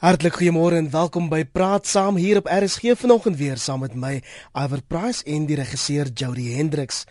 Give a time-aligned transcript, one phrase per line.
[0.00, 4.22] Hartlik goeiemôre en welkom by Praat Saam hier op RSG vanoggend weer saam met my
[4.56, 7.02] Iver Price en die regisseur Jody Hendricks.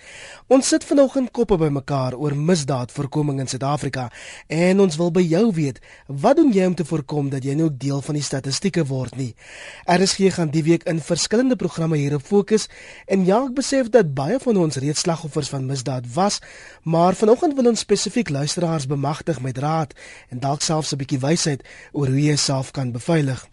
[0.50, 4.08] Ons sit vanoggend koppe bymekaar oor misdaadvoorkoming in Suid-Afrika
[4.50, 7.68] en ons wil by jou weet, wat doen jy om te voorkom dat jy nou
[7.70, 9.36] deel van die statistieke word nie?
[9.86, 12.66] RSG gaan die week in verskillende programme hierop fokus
[13.06, 16.42] en ja, ek besef dat baie van ons reeds slagoffers van misdaad was,
[16.82, 19.94] maar vanoggend wil ons spesifiek luisteraars bemagtig met raad
[20.34, 21.62] en dalk selfs 'n bietjie wysheid
[21.94, 23.44] oor hoe jy self kan beveilig.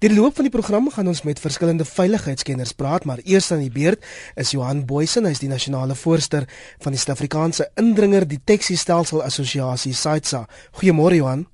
[0.00, 3.72] Die loop van die program gaan ons met verskillende veiligheidskenners praat, maar eers aan die
[3.72, 4.04] beurt
[4.40, 6.46] is Johan Boysen, hy is die nasionale voorsteur
[6.80, 10.46] van die Suid-Afrikaanse Indringer Deteksiestelsel Assosiasie SAITSA.
[10.80, 11.44] Goeiemôre Johan.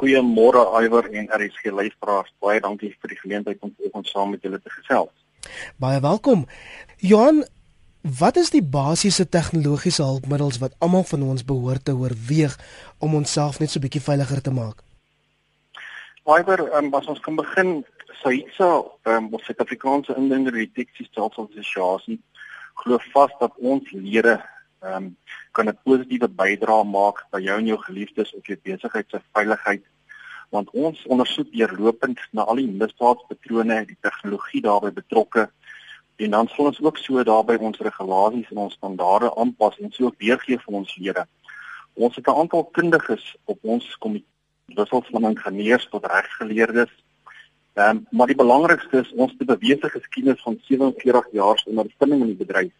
[0.00, 2.34] Goeiemôre Iwer en RSG luisteraars.
[2.42, 3.72] Baie dankie vir die geleentheid om
[4.02, 5.14] ons saam met julle te gesels.
[5.80, 6.44] Baie welkom.
[7.00, 7.42] Johan,
[8.20, 12.60] wat is die basiese tegnologiese hulpmiddels wat almal van ons behoort te oorweeg
[13.00, 14.84] om onsself net so bietjie veiliger te maak?
[16.30, 17.70] Fiber, um, as ons kan begin,
[18.20, 18.66] SAISA,
[19.10, 22.20] um, ons Suid-Afrikaanse Indringer Deteksiestelsel Assosiasie,
[22.78, 24.36] glo vas dat ons lede
[24.86, 25.08] um,
[25.58, 29.82] kan 'n positiewe bydrae maak by jou en jou geliefdes op jou besigheid se veiligheid
[30.54, 35.50] want ons ondersoek deurlopend na al die misdaadpatrone, die tegnologie daarbey betrokke
[36.16, 40.14] en dan sal ons ook so daarbey ons regulasies en ons standaarde aanpas en so
[40.18, 41.26] weergee vir ons lede.
[41.94, 44.30] Ons het 'n aantal kundiges op ons komitee
[44.74, 46.92] wissels van ingenieurs tot regsgeleerdes.
[47.74, 52.20] Ehm um, maar die belangrikste is ons te bewese geskiedenis van 47 jaar se ondervinding
[52.20, 52.72] in die bedryf.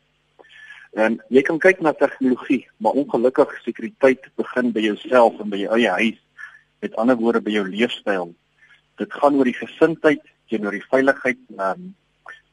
[0.93, 5.77] En jy kan kyk na tegnologie, maar ongelukkig sekuriteit begin by jouself en by jou
[5.79, 6.19] eie huis.
[6.81, 8.33] Met ander woorde by jou leefstyl.
[8.99, 11.39] Dit gaan oor die gesindheid teenoor die veiligheid.
[11.57, 11.95] Um,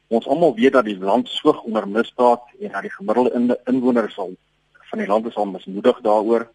[0.07, 4.35] ons almal weet dat die land soog onder misdaad en dat die gemiddelde inwoner sal
[4.87, 6.47] van die land is al mismoedig daaroor.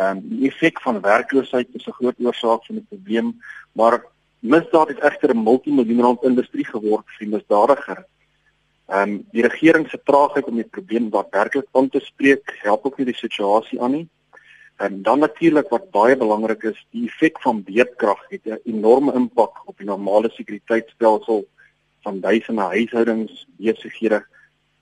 [0.00, 3.40] Ehm um, die effek van werkloosheid is 'n groot oorsaak van die probleem,
[3.72, 4.04] maar
[4.38, 8.04] misdaad het egter 'n multimiljoen rand industrie geword vir misdadiger.
[8.88, 12.96] Ehm um, die regering se traagheid om die probleem daadwerklik aan te spreek, help ook
[12.96, 14.08] nie die situasie aan nie.
[14.76, 19.68] En dan natuurlik wat baie belangrik is, die effek van beerdkrag het 'n enorme impak
[19.68, 21.48] op die normale sekuriteitstelsel
[22.02, 24.24] van duisende huishoudings, besighede,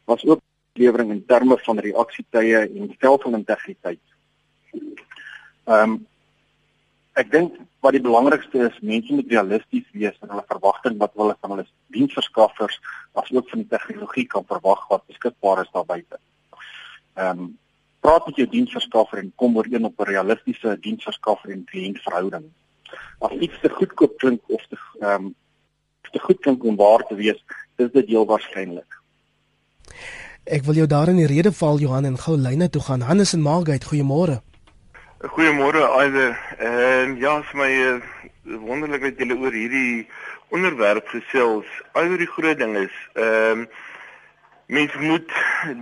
[0.05, 0.41] was ook
[0.73, 4.01] lewering in terme van reaksietye en stelsel-integriteit.
[5.69, 5.99] Ehm um,
[7.19, 11.35] ek dink wat die belangrikste is, mense moet realisties wees in hulle verwagting wat hulle
[11.43, 11.65] van hulle
[11.97, 12.77] diensverskaffers
[13.19, 16.21] asook van die tegnologie kan verwag wat beskikbaar is daar buite.
[17.19, 17.51] Ehm um,
[18.01, 22.47] praat met jou diensverskaffer en kom ooreen op 'n realistiese diensverskaffer en kliëntverhouding.
[23.21, 25.35] As iets te goedkoop klink of te ehm um,
[26.13, 27.45] te goed klink om waar te wees,
[27.77, 29.01] is dit heel waarskynlik.
[30.45, 33.01] Ek wil jou daar in die rede val Johan en gou lyne toe gaan.
[33.01, 34.41] Hannes en Margait, goeiemôre.
[35.19, 36.39] Goeiemôre Aider.
[36.59, 40.05] Ehm uh, ja, vir my uh, wonderlik dat julle oor hierdie
[40.55, 41.67] onderwerp gesels.
[41.99, 43.67] Aider die groot ding is, ehm uh,
[44.71, 45.35] mens moet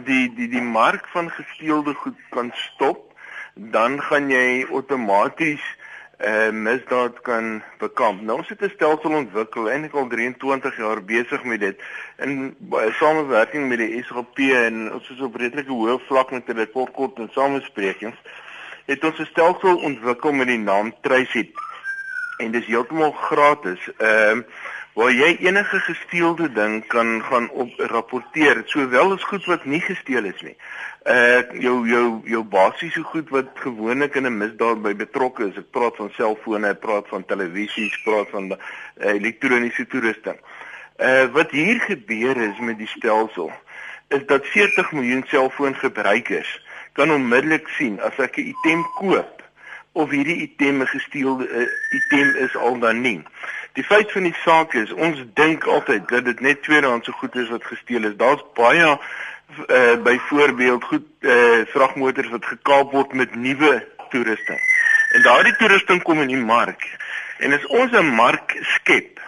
[0.07, 3.13] die die die mark van gesteelde goed kan stop,
[3.77, 5.67] dan gaan jy outomaties
[6.17, 8.25] eh uh, misdaad kan bekamp.
[8.25, 11.77] Nou ons het 'n stelsel ontwikkel ek al 23 jaar besig met dit
[12.25, 12.57] in
[13.03, 17.19] samewerking met die SAP en ons is op redelike hoë vlak met hulle kort kort
[17.19, 18.17] en samesprekings
[18.87, 21.51] het ons 'n stelsel ontwikkel met die naam Traceit.
[22.39, 23.91] En dis heeltemal gratis.
[23.99, 24.45] Ehm uh,
[24.97, 30.25] waar jy enige gesteelde ding kan gaan op rapporteer, sowel as goed wat nie gesteel
[30.25, 30.55] is nie.
[31.05, 35.57] Uh jou jou jou basiese goed wat gewoonlik in 'n misdaad by betrokke is.
[35.57, 38.59] Ek praat van selfone, ek praat van televisies, ek praat van uh,
[39.13, 40.41] elektroniese toerusting.
[40.97, 43.53] Uh wat hier gebeur is met die stelsel
[44.09, 46.66] is dat 40 miljoen selfoongebruikers
[46.97, 49.43] kan onmiddellik sien as ek 'n item koop
[49.93, 51.69] of hierdie item 'n gesteelde uh,
[51.99, 53.23] item is al dan nie.
[53.73, 57.49] Die feit van die saak is ons dink altyd dat dit net tweedehandse goed is
[57.49, 58.17] wat gesteel is.
[58.17, 64.61] Daar's baie uh, byvoorbeeld goed uh, vragmotors wat gekaap word met nuwe toerusting.
[65.11, 66.89] En daardie toerusting kom in die mark.
[67.39, 69.21] En as ons 'n mark skep,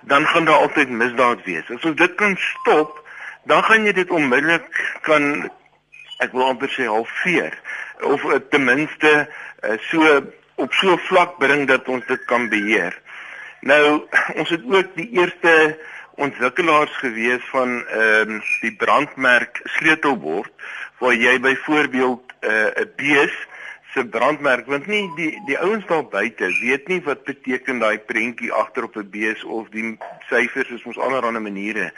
[0.00, 1.70] dan gaan daar altyd misdaad wees.
[1.70, 3.00] As ons dit kan stop,
[3.44, 5.50] dan gaan jy dit onmiddellik kan
[6.18, 7.56] ek wil amper sê halveer
[8.02, 9.12] of uh, ten minste
[9.64, 10.20] uh, so
[10.54, 12.94] op so vlak bring dat ons dit kan beheer.
[13.60, 14.04] Nou
[14.38, 15.78] ons het ook die eerste
[16.14, 20.52] ontwikkelaars gewees van ehm uh, die brandmerk sleutelbord
[21.02, 23.34] waar jy byvoorbeeld eh, 'n uh, bees
[23.94, 28.52] se brandmerk want nie die die ouens daar buite weet nie wat beteken daai prentjie
[28.52, 29.98] agter op 'n bees of die
[30.30, 31.92] syfers is ons allerlei maniere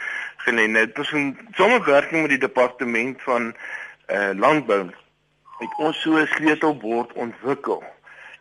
[0.45, 0.67] gelê.
[0.73, 3.55] Dit is 'n samewerking met die departement van
[4.09, 4.91] uh landbou
[5.59, 7.83] het ons so 'n sleutelbord ontwikkel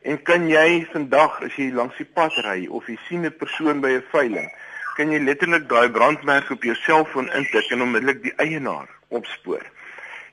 [0.06, 3.82] En kan jy vandag as jy langs die pad ry of jy sien 'n persoon
[3.82, 4.50] by 'n veiling,
[4.98, 9.66] kan jy letterlik daai brandmerk op jou selfoon intik en onmiddellik die eienaar opspoor.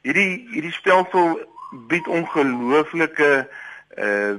[0.04, 1.40] Hierdie hierdie stelsel
[1.88, 3.48] bied ongelooflike
[3.96, 4.34] uh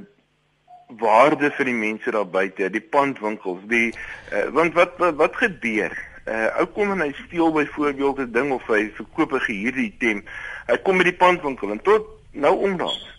[1.01, 3.95] waarde vir die mense daar buite, die pandwinkels, die
[4.29, 5.97] uh, want wat, wat wat gebeur?
[6.23, 10.23] Uh ou kom en hy steel byvoorbeeld 'n ding of hy verkoop 'n gehuurde item.
[10.67, 13.13] Hy kom by die pandwinkel en tot nou omdaans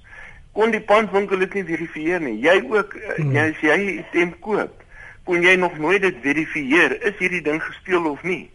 [0.54, 2.38] kon die pandwinkel dit nie verifieer nie.
[2.42, 3.36] Jy ook uh, hmm.
[3.42, 4.82] as jy 'n item koop,
[5.26, 8.50] kon jy nog nooit dit verifieer is hierdie ding gesteel of nie.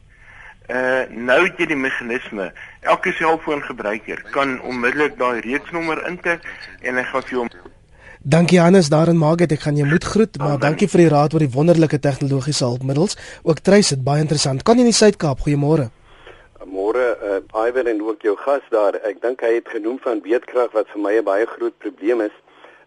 [0.70, 2.52] Uh nou het jy die meganisme.
[2.82, 6.46] Elke selfoongebruiker kan onmiddellik daai reeksnommer intik
[6.82, 7.48] en hy gaan vir jou
[8.30, 9.52] Dankie Hannes daar in Market.
[9.56, 12.68] Ek gaan jou moed groet, maar oh, dankie vir die raad oor die wonderlike tegnologiese
[12.68, 13.16] hulpmiddels.
[13.42, 14.62] Ook Trys dit baie interessant.
[14.68, 15.40] Kan jy in die Suid-Kaap?
[15.48, 15.88] Goeiemôre.
[16.70, 19.00] Môre, uh, Iwer en ook jou gas daar.
[19.10, 22.36] Ek dink hy het genoem van beedkrag wat vir my 'n baie groot probleem is.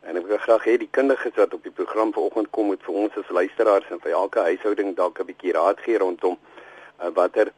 [0.07, 2.95] En ek wil graag hê die kundiges wat op die program vanoggend kom moet vir
[2.95, 6.39] ons as luisteraars en vir elke huishouding dalk 'n bietjie raad gee rondom
[7.03, 7.51] uh, watter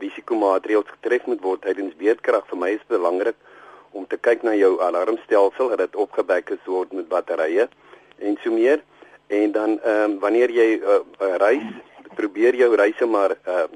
[0.00, 2.48] risikomaatreëls getref moet word tydens beedkrag.
[2.48, 3.36] Vir my is dit belangrik
[3.90, 7.68] om te kyk na jou alarmstelsel dat dit opgebak is word met batterye
[8.18, 8.82] en so meer.
[9.26, 11.66] En dan ehm um, wanneer jy uh, uh, reis
[12.14, 13.66] probeer jou reise maar uh,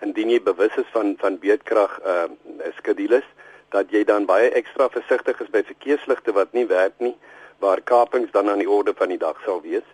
[0.00, 3.26] indien jy bewus is van van beedkrag ehm uh, skedules
[3.70, 7.14] dat jy dan baie ekstra versigtig is by verkeersligte wat nie werk nie
[7.60, 9.84] waar kapings dan aan die orde van die dag sal wees.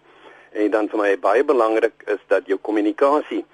[0.52, 3.44] En dan vir my baie belangrik is dat jou kommunikasie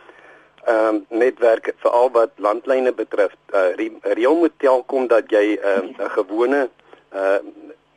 [0.64, 3.32] ehm um, netwerk veral wat landlyne betref.
[3.55, 6.69] Uh reël moet telkom dat jy 'n uh, gewone
[7.14, 7.38] uh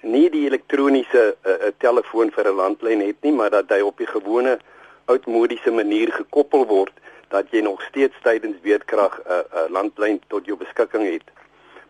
[0.01, 3.97] nie die elektroniese uh, uh, telefoon vir 'n landlyn het nie, maar dat hy op
[3.97, 4.59] die gewone
[5.05, 6.93] oudmodiese manier gekoppel word
[7.29, 11.27] dat jy nog steeds tydens weerkrag 'n uh, uh, landlyn tot jou beskikking het.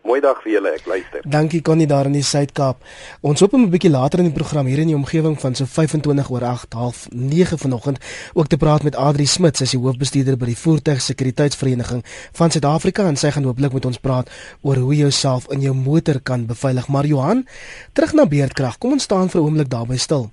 [0.06, 1.22] Mooi dag vir julle, ek luister.
[1.26, 2.84] Dankie Connie daar in die Suid-Kaap.
[3.26, 5.64] Ons hoop om 'n bietjie later in die program hier in die omgewing van so
[5.66, 7.98] 25 oor 8 half 9 vanoggend
[8.34, 13.08] ook te praat met Adri Smit, sy is die hoofbestuurder by die Voertuigsekuriteitsvereniging van Suid-Afrika
[13.08, 14.30] en sy gaan hooplik met ons praat
[14.62, 16.88] oor hoe jy jouself in jou motor kan beveilig.
[16.88, 17.46] Maar Johan,
[17.92, 18.78] terug na beerdkrag.
[18.78, 20.30] Kom ons staan vir 'n oomblik daarby stil.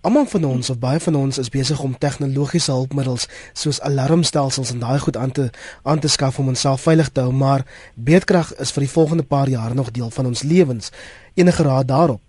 [0.00, 4.82] Almal van ons of baie van ons is besig om tegnologiese hulpmiddels soos alarmstelsels en
[4.84, 5.48] daai goed aan te
[5.82, 7.64] aan te skaf om onsself veilig te hou, maar
[7.94, 10.92] beerdkrag is vir die volgende paar jaar nog deel van ons lewens.
[11.34, 12.20] Enige raad daarop?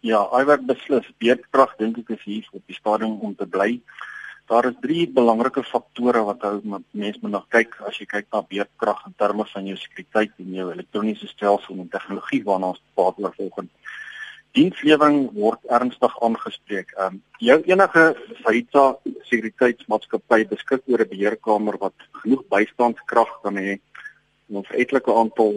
[0.00, 3.78] Ja, iwer beslis beerdkrag dink ek is hier op die stadium om te bly.
[4.48, 8.40] Daar is drie belangrike faktore wat ou mense moet na kyk as jy kyk na
[8.42, 13.18] beerdkrag in terme van jou sekuriteit en jou elektroniese stelsel en tegnologie waarna ons praat
[13.20, 13.70] oor volgende.
[14.58, 16.88] Dienslewering word ernstig aangespreek.
[16.96, 18.04] Ehm um, jou enige
[18.42, 18.84] feita
[19.30, 23.78] sekuriteitsmaatskappy beskik oor 'n beheerkamer wat genoeg bystandskrag kan hê
[24.48, 25.52] om 'n etlike aantal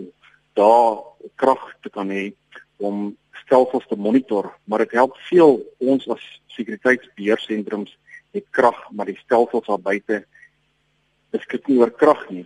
[0.53, 2.33] dae krag te kan hê
[2.77, 6.24] om stelsels te monitor, maar dit help veel ons as
[6.56, 7.97] sekuriteitsbeheersentrums
[8.31, 10.25] het krag, maar die stelsels daar buite
[11.31, 12.45] beskik nie oor krag nie.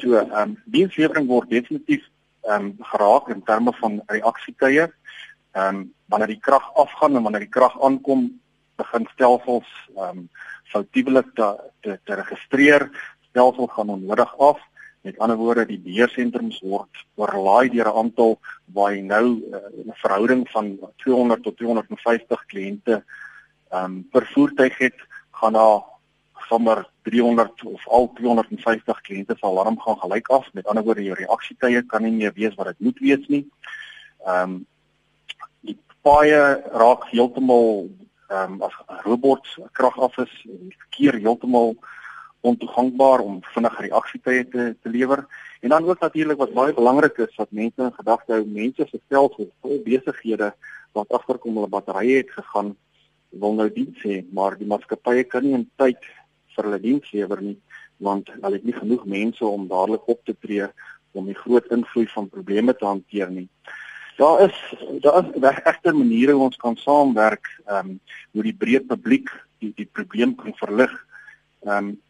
[0.00, 2.02] So, ehm um, dienslewering word definitief
[2.42, 4.90] ehm um, geraak in terme van reaksietye.
[5.52, 8.40] Ehm um, wanneer die krag afgaan en wanneer die krag aankom,
[8.76, 10.28] begin stelsels ehm um,
[10.72, 11.48] foutiewelik te,
[11.80, 12.90] te te registreer.
[13.30, 14.60] Stelsels gaan onnodig af
[15.02, 18.36] Met ander woorde, die beheersentrums word oorlaai deur 'n aantal
[18.74, 23.02] waar jy nou uh, 'n verhouding van 200 tot 250 kliënte
[23.74, 24.98] um, per voertuig het,
[25.30, 25.82] gaan na
[26.48, 30.46] sommer 300 of al 250 kliënte se alarm gaan gelyk af.
[30.52, 33.44] Met ander woorde, jou reaksietye kan nie meer wees wat dit moet wees nie.
[34.26, 34.66] Ehm um,
[36.02, 36.42] paaie
[36.82, 37.88] raak heeltemal
[38.32, 41.74] ehm um, as robots krag af is, die verkeer heeltemal
[42.42, 45.26] ontoegankbaar om vinnig reaksietye te te lewer.
[45.60, 49.00] En dan ook natuurlik wat baie belangrik is wat mense in gedagte hou, mense se
[49.04, 50.52] stelsel vol besighede
[50.92, 52.74] wat agterkom hulle batterye het gegaan
[53.42, 56.00] wil nou diens hê, maar die maatskappye kan nie in tyd
[56.56, 57.58] vir hulle diens lewer nie
[58.02, 60.66] want hulle het nie genoeg mense om dadelik op te tree
[61.12, 63.48] om die groot invloed van probleme te hanteer nie.
[64.16, 68.00] Daar is daar is regte maniere hoe ons kan saamwerk ehm um,
[68.32, 70.92] hoe die breë publiek die die probleem kan verlig.
[71.64, 72.00] Ehm um,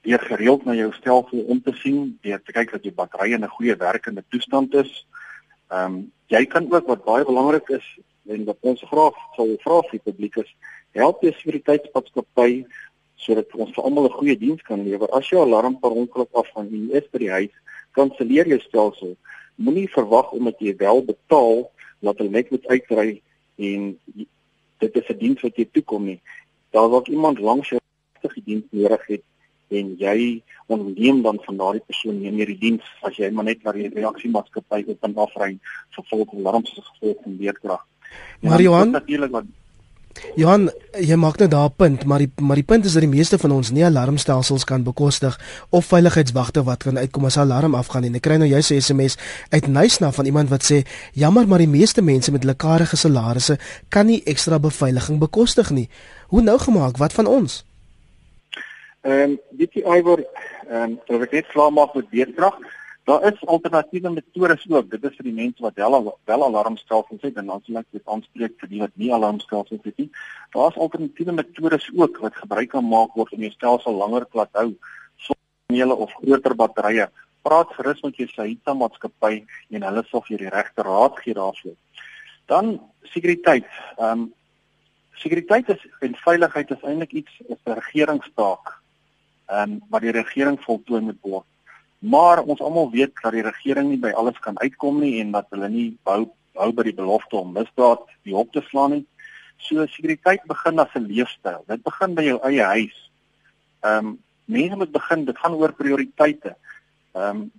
[0.00, 3.44] deur gereeld na jou stelsel om te sien, deur te kyk dat jou batterye in
[3.44, 5.06] 'n goeie werkende toestand is.
[5.68, 9.80] Ehm um, jy kan ook wat baie belangrik is en wat ons graag sou vra
[9.82, 10.54] vir die publiek is,
[10.92, 12.64] help jy sekuriteitsmaatskappy
[13.16, 15.08] sodat ons vir almal 'n goeie diens kan lewer.
[15.12, 17.54] As jou alarm per ongeluk afgaan en jy is by die huis,
[17.92, 19.16] kanselleer jou stelsel.
[19.60, 21.66] Moenie verwag omdat jy wel betaal
[22.00, 23.20] dat hulle net moet uitry
[23.60, 23.98] en
[24.80, 26.20] dit is 'n diens wat jy toekom nie.
[26.70, 27.80] Daar word iemand langs jou
[28.22, 29.22] regte diens nodig het
[29.68, 33.62] en jy ontneem dan van daardie persoon nie meer die diens as jy maar net
[33.62, 35.58] na die reaksiemaatskappy op en af ry
[35.96, 37.86] vir volk alarms as gevolg van weerkrag.
[38.40, 39.44] Maar Johan natuurlik wat
[40.36, 43.10] Johan, jy maak net daar 'n punt, maar die maar die punt is dat die
[43.10, 45.38] meeste van ons nie alarmstelsels kan bekostig
[45.70, 48.80] of veiligheidswagte wat kan uitkom as 'n alarm afgaan en ek kry nou jou se
[48.80, 49.16] SMS
[49.48, 53.58] uit Nysna van iemand wat sê, "Jammer, maar die meeste mense met hulle karige salarisse
[53.88, 55.88] kan nie ekstra beveiliging bekostig nie."
[56.28, 56.96] Hoe nou gemaak?
[56.96, 57.64] Wat van ons?
[59.00, 60.24] Ehm, um, dit is Ivor,
[60.68, 62.58] ehm, um, ek net klaar maak met beerdkrag.
[63.10, 64.90] Daar is alternatiewe metodes ook.
[64.90, 65.94] Dit is vir die mense wat wel
[66.30, 69.98] wel alarmstelsels het en dan sal ek dit aanspreek vir die wat nie alarmstelsels het
[69.98, 70.06] nie.
[70.54, 74.54] Daar's alternatiewe metodes ook wat gebruik kan maak word om jou stelsel langer te laat
[74.60, 74.68] hou
[75.26, 77.08] sonder of groter batterye.
[77.42, 79.34] Praat gerus met jou Sahita maatskappy
[79.74, 81.78] en hulle sal vir die regte raad gee daarvoor.
[82.46, 82.76] Dan
[83.16, 83.66] sekuriteit.
[83.98, 84.26] Ehm um,
[85.24, 88.76] sekuriteit is en veiligheid is eintlik iets is 'n regeringstaak.
[89.48, 91.49] Ehm um, wat die regering voltooi moet word.
[92.00, 95.46] Maar ons almal weet dat die regering nie by alles kan uitkom nie en dat
[95.52, 96.24] hulle nie bou
[96.58, 99.04] hou by die belofte om misdaad die op te slaan nie.
[99.60, 101.64] So sekuriteit begin as 'n leefstyl.
[101.68, 102.98] Dit begin by jou eie huis.
[103.84, 106.56] Ehm um, mense moet begin, dit gaan oor prioriteite.
[107.14, 107.50] Ehm um,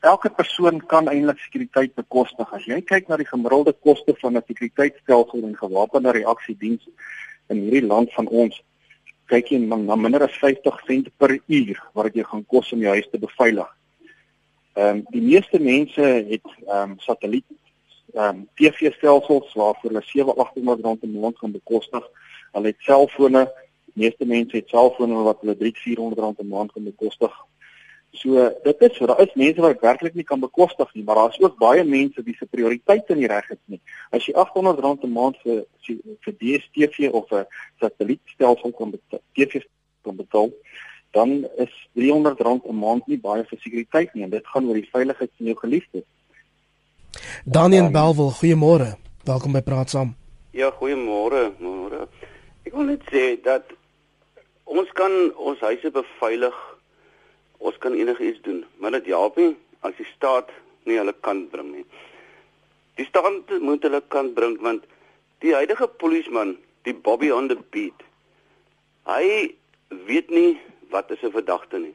[0.00, 2.52] elke persoon kan eintlik sekuriteit bekostig.
[2.52, 6.88] As jy kyk na die gemiddelde koste van 'n sekuriteitstelsel en gewapende reaksiediens
[7.48, 8.62] in hierdie land van ons,
[9.30, 12.82] kyk jy na minder as 50 sent per uur wat dit jou gaan kos om
[12.82, 13.70] jou huis te beveilig.
[14.74, 17.46] Ehm um, die meeste mense het ehm um, satelliet
[18.14, 22.04] ehm um, TV-stelsels waarvoor hulle 7-800 rand 'n maand gaan bekostig.
[22.52, 23.52] Hulle het selfone.
[23.94, 27.34] Meeste mense het selfone wat hulle 3-400 rand 'n maand gaan bekostig.
[28.12, 31.30] So dit is so, daar is mense wat werklik nie kan bekostig nie, maar daar
[31.30, 33.80] is ook baie mense wie se prioriteite nie reg is nie.
[34.10, 35.64] As jy R800 'n maand vir
[36.24, 37.46] vir DStv of 'n
[37.80, 39.62] satellietstelsel kan betaal, TV
[40.02, 40.50] kan betaal,
[41.10, 44.90] dan is R300 'n maand nie baie vir sekuriteit nie en dit gaan oor die
[44.92, 46.06] veiligheid van jou geliefdes.
[47.44, 48.96] Daniel um, Belwel, goeiemôre.
[49.24, 50.14] Welkom by Praat Saam.
[50.50, 52.08] Ja, goeiemôre, môre.
[52.66, 53.70] Ek wil net sê dat
[54.64, 56.56] ons kan ons huise beveilig
[57.80, 59.54] kan enigiets doen, maar dit help nie
[59.86, 60.50] as die staat
[60.88, 61.84] nie hulle kan bring nie.
[63.00, 64.84] Die staat moet hulle kan bring want
[65.40, 68.04] die huidige polisieman, die Bobby on the beat,
[69.08, 69.54] hy
[70.06, 70.60] weet nie
[70.90, 71.94] wat is 'n verdagte nie.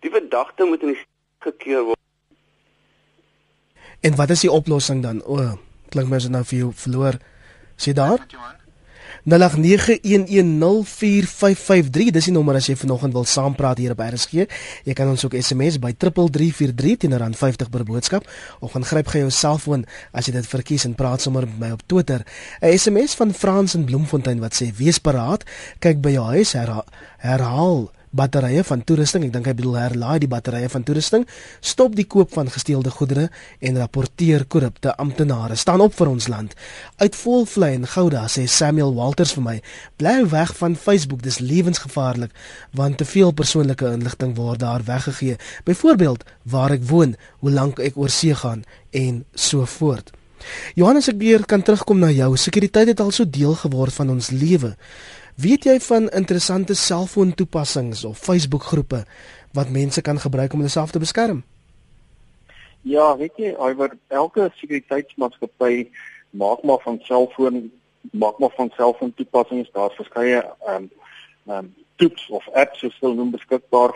[0.00, 1.04] Die verdagte moet in die
[1.38, 1.98] gekeer word.
[4.00, 5.22] En wat is die oplossing dan?
[5.24, 5.52] O, oh,
[5.90, 7.18] klink so nou vir jou verloor.
[7.76, 8.26] Sien daar?
[8.28, 8.57] Ja,
[9.28, 14.48] 0891104553 dis die nommer as jy vanoggend wil saampraat hier op RSG.
[14.88, 18.24] Jy kan ons ook SMS by 3343 teen R50 per boodskap
[18.64, 19.84] of gaan gryp gou jou selfoon
[20.16, 22.20] as jy dit verkies en praat sommer met my op Twitter.
[22.62, 25.44] 'n SMS van Frans in Bloemfontein wat sê: "Wees paraat,
[25.78, 26.84] kyk by jou huis herhaal,
[27.18, 31.26] herhaal batterye van toerusting, ek dink hy bedoel herlaai die batterye van toerusting,
[31.60, 33.28] stop die koop van gesteelde goedere
[33.60, 35.56] en rapporteer korrupte amptenare.
[35.56, 36.54] Staan op vir ons land.
[37.02, 39.56] Uit Volvlei en Gouda sê Samuel Walters vir my,
[40.00, 42.34] bly weg van Facebook, dis lewensgevaarlik
[42.78, 45.38] want te veel persoonlike inligting word daar weggegee.
[45.64, 50.12] Byvoorbeeld waar ek woon, hoe lank ek oor see gaan en so voort.
[50.78, 52.30] Johannes ek weer kan terugkom na jou.
[52.38, 54.74] Sekuriteit het al so deel geword van ons lewe.
[55.38, 59.04] Weet jy van interessante selfoontoepassings of Facebook-groepe
[59.54, 61.44] wat mense kan gebruik om hulle self te beskerm?
[62.82, 65.92] Ja, weet jy, oor elke sekuriteitsmaatskappy
[66.30, 67.68] maak maar van selfoon
[68.10, 70.90] maak maar van selfoontoepassings, daar's verskeie ehm um,
[71.46, 71.70] ehm um,
[72.02, 73.94] toeps of apps so veel noem beskikbaar.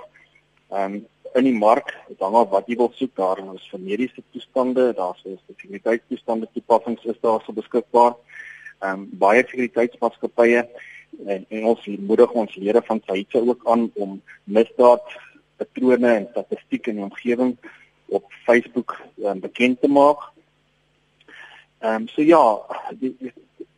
[0.70, 3.82] Ehm um, in die mark, dit hang af wat jy wil soek, daar is vir
[3.82, 8.14] mediese toestande, daar's sekuriteitstoestande toepassings is daar so beskikbaar.
[8.78, 10.68] Ehm um, baie sekuriteitsmaatskappye
[11.26, 15.04] en, en ons moedig ons lede van Saitse ook aan om misdaad
[15.56, 17.56] patrone en statistiek in die omgewing
[18.12, 20.30] op Facebook um, bekend te maak.
[21.78, 22.42] Ehm um, so ja,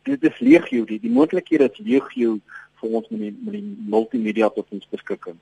[0.05, 2.37] dit is legio, die, die moontlikhede is legio
[2.79, 5.37] vir ons met die, met die multimedia tot ons beskikking.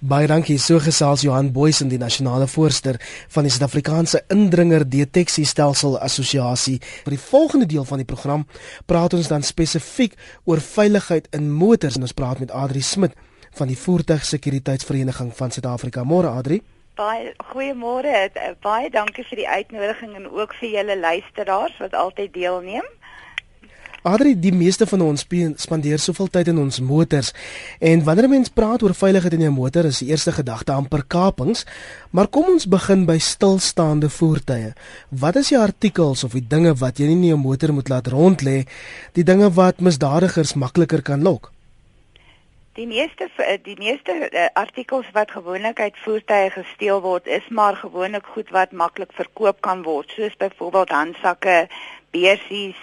[0.00, 0.58] Baie dankie.
[0.58, 2.96] So gesels Johan Boysen, die nasionale voorsteur
[3.34, 6.78] van die Suid-Afrikaanse Indringer Deteksiestelsel Assosiasie.
[7.04, 8.46] Vir die volgende deel van die program
[8.86, 13.14] praat ons dan spesifiek oor veiligheid in motors en ons praat met Adri Smit
[13.58, 16.04] van die Voertuigsekuriteitsvereniging van Suid-Afrika.
[16.04, 16.62] Môre Adri.
[16.98, 18.12] Baie goeiemôre.
[18.62, 22.86] Baie dankie vir die uitnodiging en ook vir julle luisteraars wat altyd deelneem.
[24.06, 25.24] Adri, die meeste van ons
[25.58, 27.32] spandeer soveel tyd in ons motors
[27.80, 31.02] en wanneer 'n mens praat oor veiligheid in jou motor, is die eerste gedagte amper
[31.06, 31.66] kapings.
[32.10, 34.72] Maar kom ons begin by stilstaande voertuie.
[35.10, 38.06] Wat is die artikels of die dinge wat jy nie in jou motor moet laat
[38.06, 38.66] rond lê,
[39.12, 41.52] die dinge wat misdadigers makliker kan lok?
[42.78, 43.26] Die meeste
[43.64, 48.72] die meeste uh, artikels wat gewoonlik uit voertuie gesteel word, is maar gewoonlik goed wat
[48.72, 51.68] maklik verkoop kan word, soos byvoorbeeld handsakke,
[52.14, 52.80] beursies,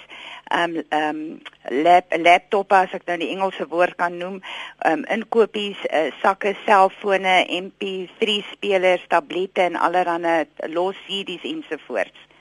[0.53, 1.39] ehm um, ehm um,
[1.83, 4.37] lap laptop as ek nou die Engelse woord kan noem,
[4.85, 10.45] ehm um, inkopies, uh, sakke, selfone, MP3 spelers, tablette en allerlei
[10.77, 12.34] los CD's ensovoorts.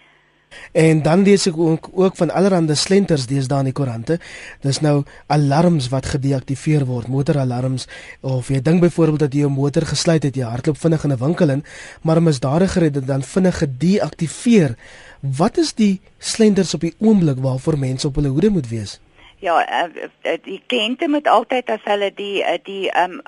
[0.73, 4.19] En dan lees ek ook, ook van allerlei slenters deesdae in die koerante.
[4.61, 7.89] Dis nou alarms wat gedeaktiveer word, motoralarms
[8.21, 11.19] of jy dink byvoorbeeld dat jy jou motor gesluit het, jy hardloop vinnig in 'n
[11.19, 11.65] winkel in,
[12.03, 14.77] maar 'n misdadiger het dit dan vinnig gedeaktiveer.
[15.21, 19.01] Wat is die slenters op die oomblik waarvoor mense op hulle hoede moet wees?
[19.39, 23.21] Ja, eh, eh, die kliënte moet altyd as hulle die eh, die um,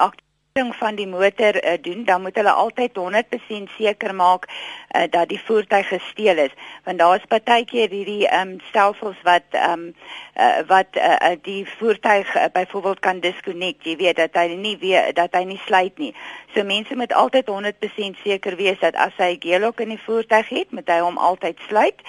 [0.57, 5.41] van die motor uh, doen, dan moet hulle altyd 100% seker maak uh, dat die
[5.45, 6.51] voertuig gesteel is.
[6.85, 9.95] Want daar's partykeer hierdie ehm um, stelsels wat ehm um,
[10.35, 13.85] uh, wat uh, die voertuig uh, byvoorbeeld kan disconnect.
[13.85, 16.15] Jy weet dat hy nie weer dat hy nie sluit nie.
[16.55, 20.73] So mense moet altyd 100% seker wees dat as hy gearlock in die voertuig het,
[20.73, 22.01] moet hy hom altyd sluit.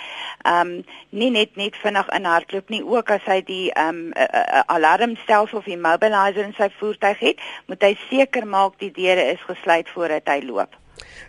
[0.44, 4.12] Ehm um, nie net net vinnig in hardloop nie, ook as hy die ehm um,
[4.16, 8.92] uh, uh, alarmstelsel of immobilizer in sy voertuig het, moet hy seker seker maak die
[8.92, 10.76] deure is gesluit voordat hy loop.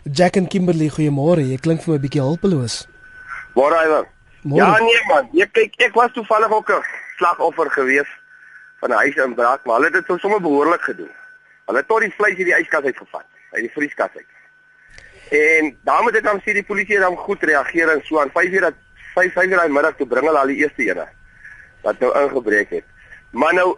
[0.03, 1.41] Jack en Kimberley, goeiemôre.
[1.41, 2.87] Jy klink vir my 'n bietjie hulpeloos.
[3.55, 4.05] Môre Ivan.
[4.43, 6.83] Ja nee man, jy kyk ek was toevallig ook 'n
[7.17, 8.07] slagoffer gewees
[8.81, 11.11] van 'n huisinbraak, maar hulle het dit sommer behoorlik gedoen.
[11.65, 14.31] Hulle het tot die vleis uit die yskas uitgevat, uit die vrieskas uit.
[15.29, 18.51] En dan moet ek dan sê die polisie dan goed reageer en so aan 5
[18.51, 18.73] uur dat
[19.15, 21.07] 5 5 uur in die middag toe bring hulle al die eerste ene
[21.81, 22.85] wat nou ingebreek het.
[23.31, 23.77] Maar nou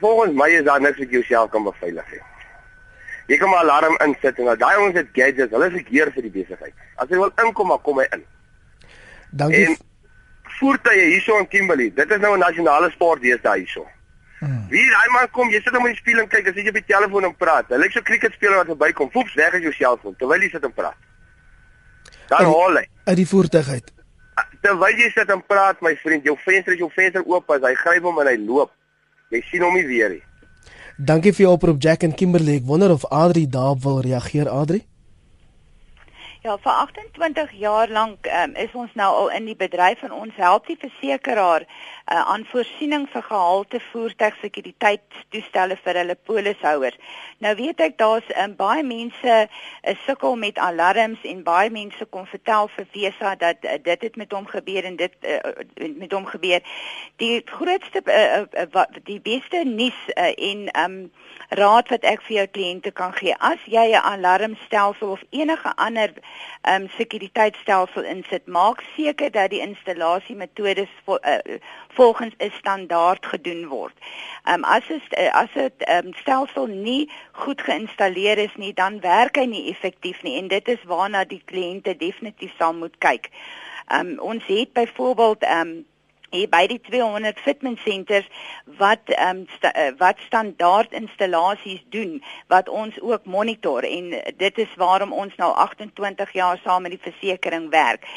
[0.00, 2.33] volgens my is daar niks wat jouself kan beveilig nie.
[3.26, 6.30] Jy kan 'n alarm insit en daai ons het gadgets, hulle is gekeer vir die
[6.30, 6.74] besigheid.
[6.96, 8.24] As jy wil inkom, maar kom hy in.
[9.30, 9.66] Dankie.
[9.66, 9.76] En
[10.58, 13.86] voertuie hierso in Kimberley, dit is nou 'n nasionale sport deesdae hierso.
[14.38, 14.66] Hmm.
[14.68, 16.74] Wie daai man kom, jy sit hom in die spieël en kyk, as jy op
[16.74, 17.68] die telefoon en praat.
[17.68, 19.10] Hy lyk so cricketspeler wat verbykom.
[19.10, 20.96] Poeps, weg is jou selfoon terwyl jy sit en praat.
[22.28, 23.90] Dan hol hy uit die voertuig uit.
[24.64, 27.74] Terwyl jy sit en praat, my vriend, jou venster is jou venster oop, as hy
[27.78, 28.72] gryp hom en hy loop.
[29.32, 30.22] Jy sien hom nie weer nie.
[30.96, 32.60] Dankie vir jou oproep Jack en Kimberley.
[32.60, 34.84] Ek wonder of Adri daarop wil reageer, Adri?
[36.44, 40.36] Ja, vir 28 jaar lank um, is ons nou al in die bedryf en ons
[40.38, 41.64] help die versekeraar
[42.12, 46.98] uh, aan voorsiening vir gehalte voertuigsekuriteitstoestelle vir hulle polishouers.
[47.38, 52.26] Nou weet ek daar's um, baie mense uh, sukkel met alarms en baie mense kom
[52.26, 55.38] vertel vir Vesa dat uh, dit het met hom gebeur en dit uh,
[55.96, 56.60] met hom gebeur.
[57.22, 60.98] Die grootste uh, uh, die beste nuus uh, en um,
[61.48, 63.34] raad wat ek vir jou kliënte kan gee.
[63.38, 66.12] As jy 'n alarmstelsel of enige ander
[66.68, 71.58] um, sekuriteitstelsel insit, maak seker dat die installasie metodes vol, uh,
[71.94, 73.96] volgens 'n standaard gedoen word.
[74.44, 78.74] Ehm um, as het, uh, as dit ehm um, stelsel nie goed geïnstalleer is nie,
[78.74, 82.98] dan werk hy nie effektief nie en dit is waarna die kliënte definitief sal moet
[82.98, 83.30] kyk.
[83.88, 85.86] Ehm um, ons het byvoorbeeld ehm um,
[86.34, 88.26] hier by die 200 fitment centers
[88.80, 92.18] wat ehm um, sta, uh, wat standaard installasies doen
[92.52, 97.04] wat ons ook monitor en dit is waarom ons nou 28 jaar saam met die
[97.10, 98.08] versekerings werk.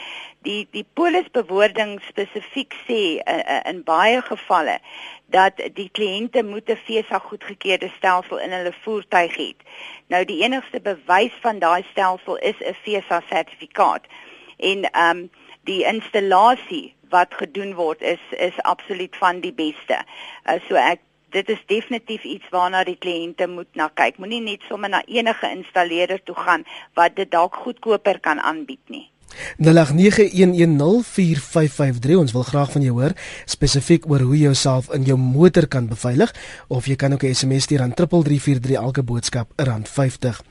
[0.48, 4.80] Die die polisbewoording spesifiek sê uh, uh, in baie gevalle
[5.34, 9.52] dat die kliënte moet 'n FSA goedgekeurde stelsel in hulle voertuig hê.
[10.08, 14.04] Nou die enigste bewys van daai stelsel is 'n FSA sertifikaat.
[14.58, 15.30] En ehm um,
[15.68, 20.00] die installasie wat gedoen word is is absoluut van die beste.
[20.46, 21.04] Uh, so ek
[21.36, 24.18] dit is definitief iets waarna die kliënte moet na kyk.
[24.18, 26.64] Moenie net sommer na enige installeerder toe gaan
[27.00, 29.08] wat dit dalk goedkoper kan aanbied nie.
[29.62, 29.68] 0891104553
[32.18, 33.12] ons wil graag van jou hoor
[33.46, 36.36] spesifiek oor hoe jy jouself in jou motor kan beveilig
[36.68, 40.42] of jy kan ook 'n SMS stuur aan 3343 elke boodskap R50.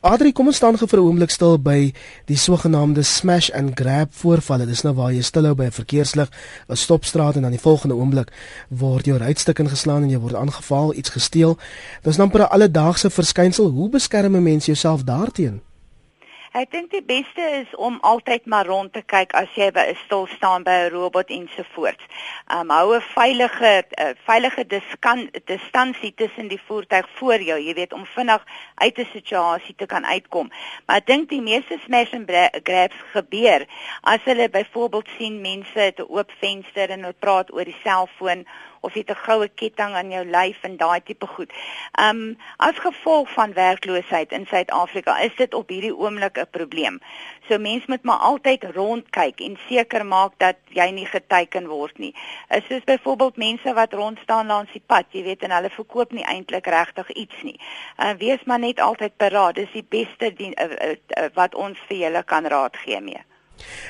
[0.00, 1.92] Adri, kom ons staan gou vir 'n oomblik stil by
[2.26, 4.66] die sogenaamde smash and grab voorvalle.
[4.66, 6.30] Dis nou waar jy stilhou by 'n verkeerslig,
[6.68, 8.32] 'n stopstraat en dan die volgende oomblik
[8.68, 11.58] word jou ruitstuk ingeslaan en jy word aangeval, iets gesteel.
[12.02, 13.70] Dis nou 'n alledaagse verskynsel.
[13.70, 15.71] Hoe beskerm 'n mens jouself daarteenoor?
[16.52, 19.96] Ek dink die beste is om altyd maar rond te kyk as jy by 'n
[20.04, 22.04] stil staan by 'n robot ensovoorts.
[22.56, 24.66] Um hou 'n veilige uh, veilige
[25.46, 30.04] distansie tussen die voertuig voor jou, jy weet om vinnig uit 'n situasie te kan
[30.04, 30.52] uitkom.
[30.86, 32.30] Maar ek dink die meeste smash and
[32.62, 33.66] grabs gebeur
[34.02, 38.44] as hulle byvoorbeeld sien mense het 'n oop venster en hulle praat oor die selfoon
[38.82, 41.52] of jy 'n goue ketting aan jou lyf en daai tipe goed.
[42.00, 47.00] Um as gevolg van werkloosheid in Suid-Afrika is dit op hierdie oomblik 'n probleem.
[47.48, 52.14] So mense moet maar altyd rondkyk en seker maak dat jy nie geteken word nie.
[52.48, 56.12] Is soos byvoorbeeld mense wat rond staan langs die pad, jy weet en hulle verkoop
[56.12, 57.60] nie eintlik regtig iets nie.
[57.98, 59.54] Uh wees maar net altyd paraat.
[59.54, 63.22] Dis die beste die, uh, uh, uh, wat ons vir julle kan raad gee mee.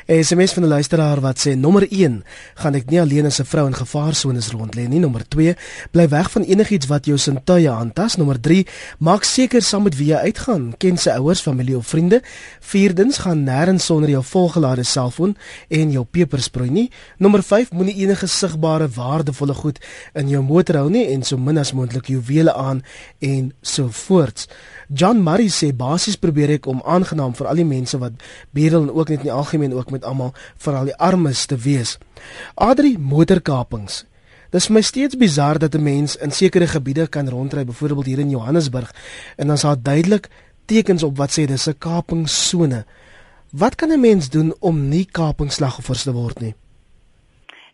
[0.07, 3.67] SMS van 'n luisteraar wat sê nommer 1 gaan ek nie alleen as 'n vrou
[3.67, 4.99] in gevaarsones rond lê nie.
[4.99, 5.57] Nommer 2
[5.91, 8.17] bly weg van enigiets wat jou sintuie aantas.
[8.17, 8.67] Nommer 3
[8.99, 12.23] maak seker saam met wie jy uitgaan, ken sy ouers, familie of vriende.
[12.61, 15.37] Vierdens gaan nêrens sonder jou volgelade selfoon
[15.69, 16.91] en jou pepersproei nie.
[17.19, 19.79] Nommer 5 moenie enige sigbare waardevolle goed
[20.13, 22.83] in jou motor hou nie en so min as moontlik juwele aan
[23.19, 24.49] en so voorts.
[24.95, 28.13] John Murray sê basies probeer ek om aangenaam vir al die mense wat
[28.51, 31.57] bedel en ook net in die algemeen ook met almal vir al die armes te
[31.57, 31.99] wees.
[32.55, 34.05] Adri motorkapings.
[34.51, 38.31] Dis my steeds bizar dat 'n mens in sekere gebiede kan rondry, byvoorbeeld hier in
[38.31, 38.95] Johannesburg,
[39.37, 40.29] en dan is daar duidelik
[40.67, 42.85] tekens op wat sê dis 'n kapingsone.
[43.51, 46.55] Wat kan 'n mens doen om nie kapingsslagoffers te word nie?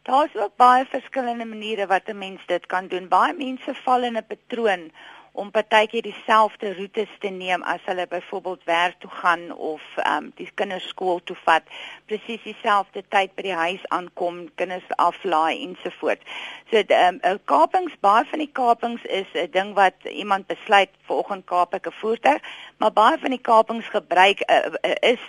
[0.02, 3.08] Daar's ook baie verskillende maniere wat 'n mens dit kan doen.
[3.08, 4.90] Baie mense val in 'n patroon
[5.38, 10.32] om partykeer dieselfde roetes te neem as hulle byvoorbeeld werk toe gaan of ehm um,
[10.40, 11.62] die kinders skool toe vat,
[12.10, 16.42] presies dieselfde tyd by die huis aankom, kinders aflaai ensovoorts.
[16.70, 21.46] So ehm um, kapings, baie van die kapings is 'n ding wat iemand besluit vanoggend
[21.46, 22.42] kaap ek 'n voertuig,
[22.78, 25.22] maar baie van die kapings gebruik uh, uh, is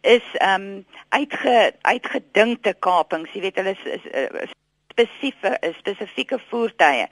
[0.00, 3.32] is ehm um, uitge uitgedinkte kapings.
[3.32, 4.04] Jy weet hulle is, is,
[4.48, 4.58] is
[4.90, 7.06] spesifieke spesifieke voertuie.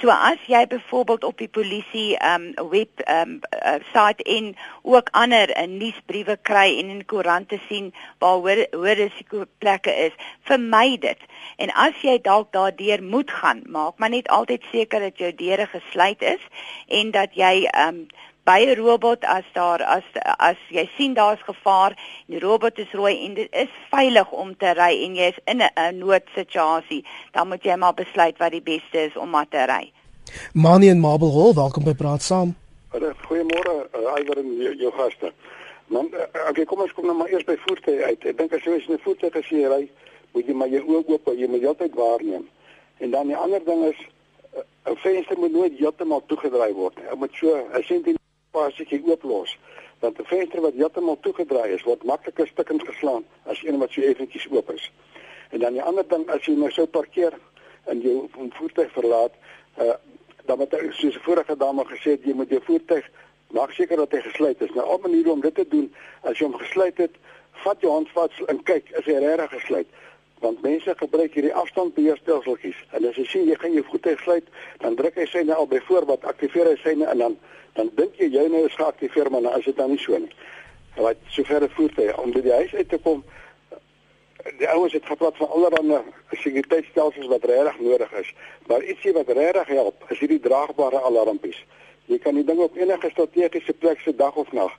[0.00, 5.50] So as jy byvoorbeeld op die polisie um web um uh, site en ook ander
[5.50, 10.14] uh, nuusbriewe kry en in koerante sien waar hoor hoor risikoplekke is,
[10.46, 11.18] vermy dit.
[11.58, 15.66] En as jy dalk daardeur moet gaan, maak maar net altyd seker dat jou deure
[15.66, 16.48] gesluit is
[16.86, 18.06] en dat jy um
[18.48, 20.06] by 'n robot as daar as
[20.38, 24.56] as jy sien daar's gevaar en die robot is rooi en dit is veilig om
[24.56, 28.62] te ry en jy is in 'n noodsituasie, dan moet jy maar besluit wat die
[28.62, 29.92] beste is om maar te ry.
[30.52, 32.54] Manie en Mabel Hall, welkom by Praat Saam.
[33.28, 35.32] Goeiemôre, uh, Iwer en jou, jou gaste.
[35.86, 38.24] Man, uh, okay, kom ons kom nou maar eers by voertuie uit.
[38.24, 39.90] Ek dink as jy 'n voertuig as jy ry,
[40.32, 42.48] moet jy maar jou oë oop hou, jy moet heeltyd waarneem.
[42.98, 44.00] En dan die ander ding is
[44.56, 47.08] 'n uh, venster moet nooit heeltemal toegedraai word nie.
[47.10, 48.18] Dit moet so 'n sentimeter
[48.50, 49.56] pasjie ooplos
[50.00, 54.00] want 'n venster wat heeltemal toegedraai is word makliker stukkend geslaan as een wat so
[54.00, 54.92] effentjies oop is.
[55.50, 57.38] En dan die ander ding as jy nou sou parkeer
[57.84, 59.32] en jou voertuig verlaat,
[59.78, 59.94] uh,
[60.44, 63.10] dan moet jy soos vorige dame gesê het jy moet jou voertuig
[63.50, 64.70] maak seker dat hy gesluit is.
[64.70, 67.14] Nou 'n manier om dit te doen, as jy hom gesluit het,
[67.64, 69.86] vat jou hand vas en kyk is hy regtig gesluit
[70.38, 74.50] want mense gebruik hierdie afstandbeheerstelseltjies en as jy sien jy gaan jou voertuig sluit
[74.84, 77.34] dan druk hy syne al by voorbaat aktiveer hy syne en dan
[77.78, 80.32] dan dink jy jy nou is geaktiveer maar nou is dit dan nie so nie.
[80.98, 83.22] Want sover die voertuie om by die huis uit te kom
[84.58, 88.34] die ouens het gepraat van allerlei sekuriteitstelsels wat regtig nodig is.
[88.66, 91.58] Maar ietsie wat regtig help is hierdie draagbare alarmpies.
[92.08, 94.74] Jy kan die ding op enige strategiese plek se dag of nag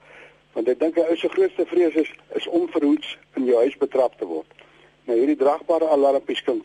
[0.53, 3.77] want ek dink 'n ou se grootste vrees is is om verhoeds in jou huis
[3.77, 4.49] betrap te word.
[5.05, 6.61] Nou hierdie draagbare alarmpies kan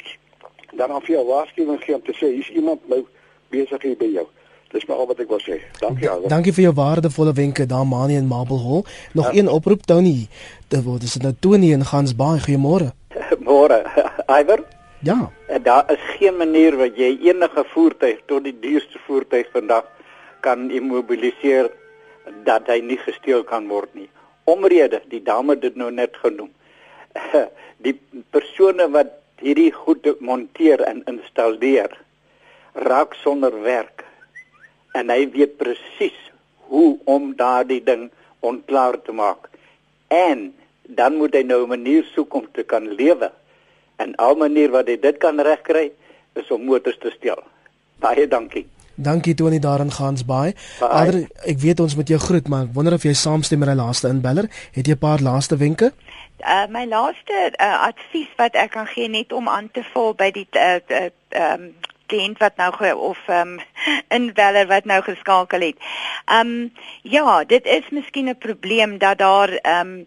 [0.73, 3.07] dan af jou waarskuwing gee om te sê hier's iemand nou
[3.49, 4.27] besig hier by jou.
[4.75, 5.61] Dis maar al wat ek wil sê.
[5.79, 6.25] Dankie al.
[6.31, 8.83] Dankie vir jou waardevolle wenke daar Mani en Mabel Hall.
[9.15, 9.39] Nog ja.
[9.39, 10.27] een oproep Tony.
[10.69, 12.91] Dit word is nou Tony en Gans baie goeiemôre.
[13.47, 13.85] Môre.
[14.41, 14.65] Iwer?
[15.07, 15.31] Ja.
[15.47, 19.87] En daar is geen manier wat jy enige voertuig tot die duurste voertuig vandag
[20.43, 21.71] kan immobiliseer
[22.45, 24.09] dat hy nie gesteel kan word nie.
[24.51, 26.51] Omrede, die dame dit nou net genoem.
[27.85, 27.95] Die
[28.33, 29.13] persone wat
[29.45, 31.93] hierdie goed monteer en installeer
[32.75, 34.04] raak sonder werk
[34.95, 36.19] en hy weet presies
[36.71, 39.51] hoe om daardie ding onklaar te maak.
[40.09, 40.53] En
[40.83, 43.33] dan moet hy nou 'n manier soek om te kan lewe.
[43.97, 45.93] En al manier wat hy dit kan regkry
[46.33, 47.43] is om motors te steel.
[47.99, 48.67] Baie dankie.
[48.95, 50.55] Dankie Tony daar in Gansbaai.
[50.81, 53.77] Ander ek weet ons moet jou groet, maar ek wonder of jy saamstem met die
[53.77, 54.47] laaste inbeller.
[54.73, 55.93] Het jy 'n paar laaste wenke?
[56.39, 60.31] Uh my laaste uh, advies wat ek kan gee net om aan te vul by
[60.31, 61.75] die uh, uh um
[62.07, 63.61] kliënt wat nou ge, of ehm um,
[64.09, 65.77] inbeller wat nou geskakel het.
[66.25, 70.07] Ehm um, ja, dit is miskien 'n probleem dat daar ehm um,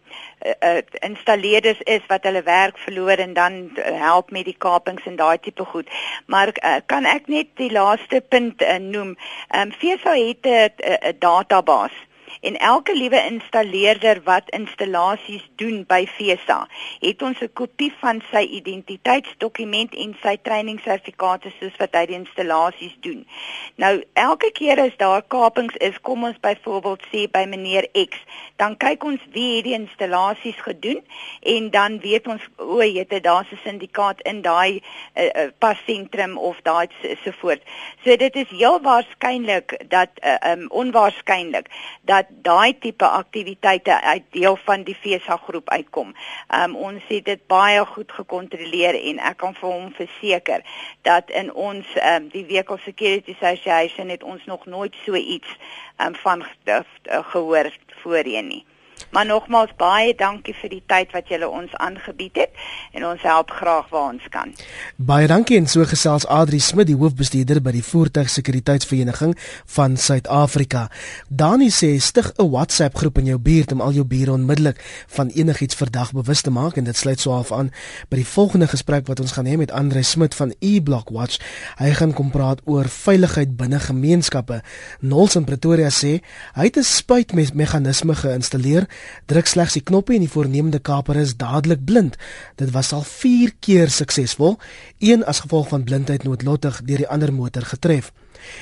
[0.59, 5.39] uh, installeerders is wat hulle werk verloor en dan help met die kapings en daai
[5.39, 5.89] tipe goed.
[6.25, 9.17] Maar uh, kan ek net die laaste punt uh, noem?
[9.47, 12.06] Ehm um, FSA het 'n database
[12.41, 16.67] En elke liewe installeerder wat installasies doen by FESA,
[16.99, 22.95] het ons 'n kopie van sy identiteitsdokument en sy trainingssertifikate soos wat hy die installasies
[22.99, 23.27] doen.
[23.75, 28.17] Nou elke keer as daar kapings is, kom ons byvoorbeeld sê by meneer X,
[28.55, 31.01] dan kyk ons wie het die installasies gedoen
[31.41, 34.81] en dan weet ons o, jette daar's 'n syndikaat in daai
[35.15, 36.87] uh, uh, passentrum of daai
[37.23, 37.61] so voort.
[38.03, 41.69] So dit is heel waarskynlik dat uh, um, onwaarskynlik
[42.01, 46.13] dat daai tipe aktiwiteite uit deel van die FESA groep uitkom.
[46.61, 50.63] Um ons het dit baie goed gekontroleer en ek kan vir hom verseker
[51.07, 55.57] dat in ons um die Vehicle Security Association het ons nog nooit so iets
[55.97, 56.81] um van uh,
[57.33, 58.65] gehoor voorheen nie.
[59.09, 62.51] Maar nogmaals baie dankie vir die tyd wat julle ons aangebied het
[62.97, 64.51] en ons help graag waar ons kan.
[64.95, 69.33] Baie dankie en so gesels Adri Smit, die hoofbestuurder by die Voertuigsekuriteitsvereniging
[69.77, 70.87] van Suid-Afrika.
[71.29, 75.27] Dani sê stig 'n WhatsApp groep in jou buurt om al jou bure onmiddellik van
[75.27, 77.71] enigiets verdag bewus te maak en dit sluit so af aan
[78.09, 81.39] by die volgende gesprek wat ons gaan hê met Andre Smit van eBlock Watch.
[81.77, 84.61] Hy gaan kom praat oor veiligheid binne gemeenskappe.
[84.99, 86.19] Nols in Pretoria sê
[86.53, 88.87] hy het 'n spuitmeganisme geïnstalleer
[89.25, 92.17] druk slegs die knoppie en die voornemende kaper is dadelik blind.
[92.55, 94.57] Dit was al 4 keer suksesvol,
[94.99, 98.11] een as gevolg van blindheid noodlottig deur die ander motor getref.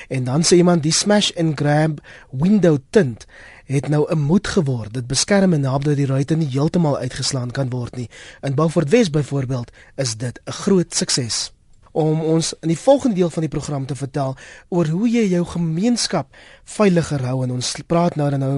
[0.08, 2.00] En dan sê iemand die smash and grab
[2.32, 3.26] window tint
[3.66, 4.94] het nou 'n moed geword.
[4.94, 8.10] Dit beskerm en help dat die ruitte nie heeltemal uitgeslaan kan word nie.
[8.42, 11.55] In Beaufort West byvoorbeeld is dit 'n groot sukses
[11.96, 14.36] om ons in die volgende deel van die program te vertel
[14.70, 16.28] oor hoe jy jou gemeenskap
[16.76, 18.56] veiliger hou en ons praat nou dan nou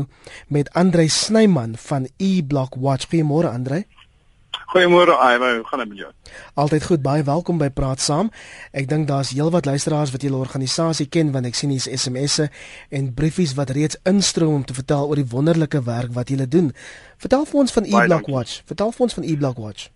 [0.49, 3.05] met Andre Snyman van eBlock Watch.
[3.11, 3.83] Goeiemôre Andre.
[4.73, 6.09] Goeiemôre Ivo, hoe gaan dit met jou?
[6.53, 8.31] Altyd goed, baie welkom by Praat Saam.
[8.73, 12.49] Ek dink daar's heelwat luisteraars wat julle organisasie ken want ek sien hier's SMS'e
[12.89, 16.73] en briefies wat reeds instroom om te vertel oor die wonderlike werk wat julle doen.
[17.21, 18.63] Vertel vir ons van eBlock Watch.
[18.65, 19.91] Vertel vir ons van eBlock Watch.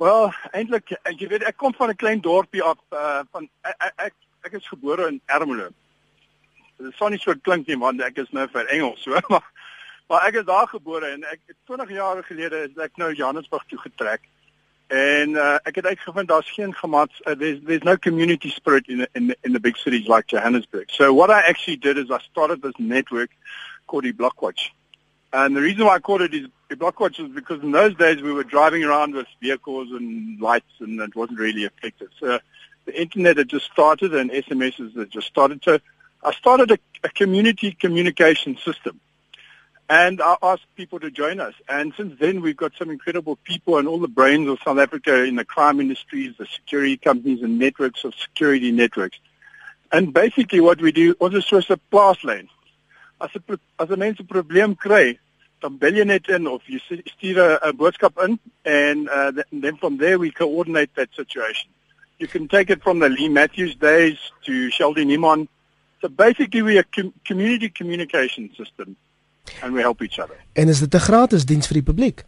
[0.00, 4.14] Wel, eintlik jy weet ek kom van 'n klein dorpie af uh van ek ek,
[4.48, 5.66] ek is gebore in Ermelo.
[6.78, 9.44] Dit sou nie so klink nie want ek is nou vir Engels so maar
[10.08, 13.78] maar ek is daar gebore en ek 20 jaar gelede is ek nou Johannesburg toe
[13.78, 14.24] getrek.
[14.88, 19.06] En uh ek het uitgevind daar's geen gemats uh, there's there's no community spirit in
[19.12, 20.88] in in the big cities like Johannesburg.
[20.88, 23.36] So what I actually did is I started this network
[23.86, 24.72] called the Blockwatch.
[25.30, 28.22] And the reason why I called it is block watch is because in those days
[28.22, 32.08] we were driving around with vehicles and lights and it wasn't really effective.
[32.18, 32.38] So
[32.86, 35.62] the internet had just started and SMSs had just started.
[35.64, 35.78] So
[36.22, 39.00] I started a, a community communication system.
[39.88, 41.54] And I asked people to join us.
[41.68, 45.24] And since then, we've got some incredible people and all the brains of South Africa
[45.24, 49.18] in the crime industries, the security companies and networks of security networks.
[49.90, 52.48] And basically what we do, ons is soos 'n plaaslyn.
[53.20, 55.18] As 'n as 'n mens 'n probleem kry,
[55.60, 59.98] dan bel jy net in of jy stuur 'n boodskap in and uh, then from
[59.98, 61.68] there we coordinate that situation.
[62.18, 65.48] You can take it from the Lee Matthews days to Sheldon Iman.
[66.00, 68.96] So basically we are com community communication system
[69.62, 70.36] and we help each other.
[70.52, 72.24] En is dit 'n gratis diens vir die publiek?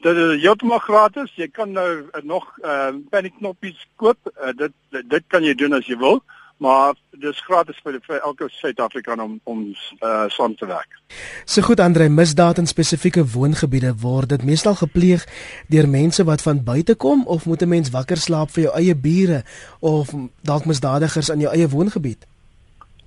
[0.00, 1.32] Dit is heeltemal gratis.
[1.34, 4.18] Jy kan nou uh, nog uh, panic knoppies koop.
[4.40, 4.72] Uh, dit
[5.08, 6.22] dit kan jy doen as jy wil
[6.56, 9.64] maar dis gratis vir, vir elke Suid-Afrikaner om om
[10.00, 10.96] uh saam te werk.
[11.44, 15.26] So goed Andre, misdaad in spesifieke woongebiede word dit meestal gepleeg
[15.68, 18.96] deur mense wat van buite kom of moet 'n mens wakker slaap vir jou eie
[18.96, 19.42] bure
[19.80, 22.26] of dalk misdadigers in jou eie woongebied?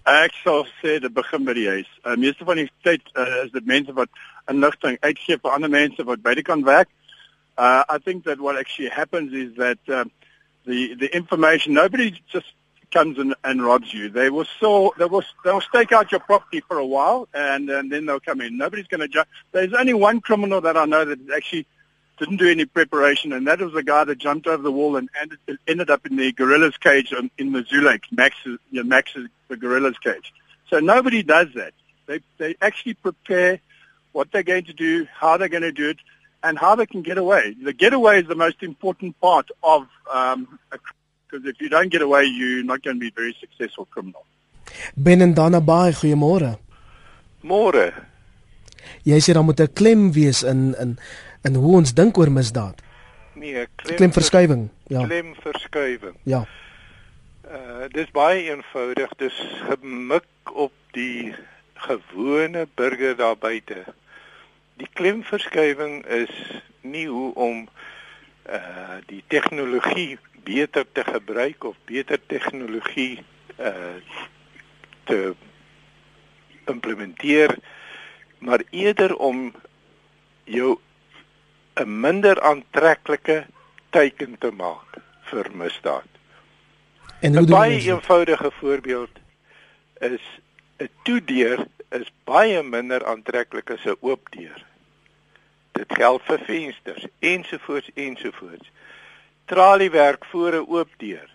[0.05, 1.89] Ek sou sê dit begin by die huis.
[2.05, 4.09] Uh meeste van die tyd uh, is dit mense wat
[4.47, 6.89] inligting uitgee vir ander mense wat buite kan werk.
[7.57, 10.05] Uh I think that what actually happens is that uh,
[10.65, 12.53] the the information nobody just
[12.91, 14.09] comes and, and robs you.
[14.09, 17.91] They will still they will they'll stake out your property for a while and, and
[17.91, 18.57] then they'll come in.
[18.57, 19.27] Nobody's going to judge.
[19.51, 21.65] There's only one criminal that I know that actually
[22.17, 25.09] didn't do any preparation, and that was the guy that jumped over the wall and
[25.19, 28.03] ended, ended up in the gorilla's cage in the zoo lake.
[28.11, 30.33] Max, you know, Max is the gorilla's cage.
[30.69, 31.73] So nobody does that.
[32.05, 33.59] They they actually prepare
[34.11, 35.97] what they're going to do, how they're going to do it,
[36.43, 37.55] and how they can get away.
[37.61, 40.79] The getaway is the most important part of um, a
[41.29, 44.25] because if you don't get away you're not going to be a very successful criminal.
[44.95, 46.57] Ben en Dana Baai, goeiemôre.
[47.41, 47.93] Môre.
[49.05, 50.97] Jy sê dan moet 'n klem wees in in
[51.43, 52.81] in hoe ons dink oor misdaad.
[53.35, 54.69] Nee, klem klemverskywing.
[54.87, 55.05] Ja.
[55.05, 56.15] Klemverskywing.
[56.23, 56.45] Ja.
[57.47, 59.09] Uh dis baie eenvoudig.
[59.17, 59.37] Dis
[59.67, 61.35] gemik op die
[61.73, 63.85] gewone burger daar buite.
[64.77, 67.67] Die klemverskywing is nie hoe om
[68.49, 70.17] uh die tegnologie
[70.49, 73.23] beter te gebruik of beter tegnologie
[73.57, 73.97] uh
[75.09, 75.33] te
[76.69, 77.55] implementeer
[78.39, 79.53] maar eerder om
[80.43, 80.77] jou
[81.75, 83.45] 'n minder aantreklike
[83.89, 84.97] teiken te maak
[85.29, 86.09] vir misdaad.
[87.19, 89.13] En 'n baie eenvoudige voorbeeld
[89.99, 90.25] is
[90.77, 94.65] 'n toedeur is baie minder aantreklik as 'n oop deur.
[95.71, 98.71] Dit geld vir vensters ensovoorts ensovoorts.
[99.49, 101.29] Traliewerk voor 'n oop deur.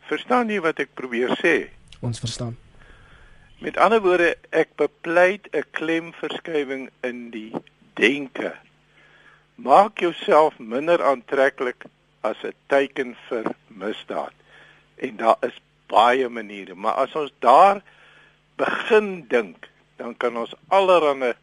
[0.00, 1.70] Verstaan jy wat ek probeer sê?
[2.00, 2.56] Ons verstaan.
[3.58, 7.52] Met ander woorde, ek bepleit 'n klemverskywing in die
[7.94, 8.52] denke.
[9.54, 11.84] Maak jouself minder aantreklik
[12.20, 14.32] as 'n teken vir misdaad.
[14.94, 17.82] En daar is baie maniere, maar as ons daar
[18.56, 21.34] begin dink, dan kan ons allerlei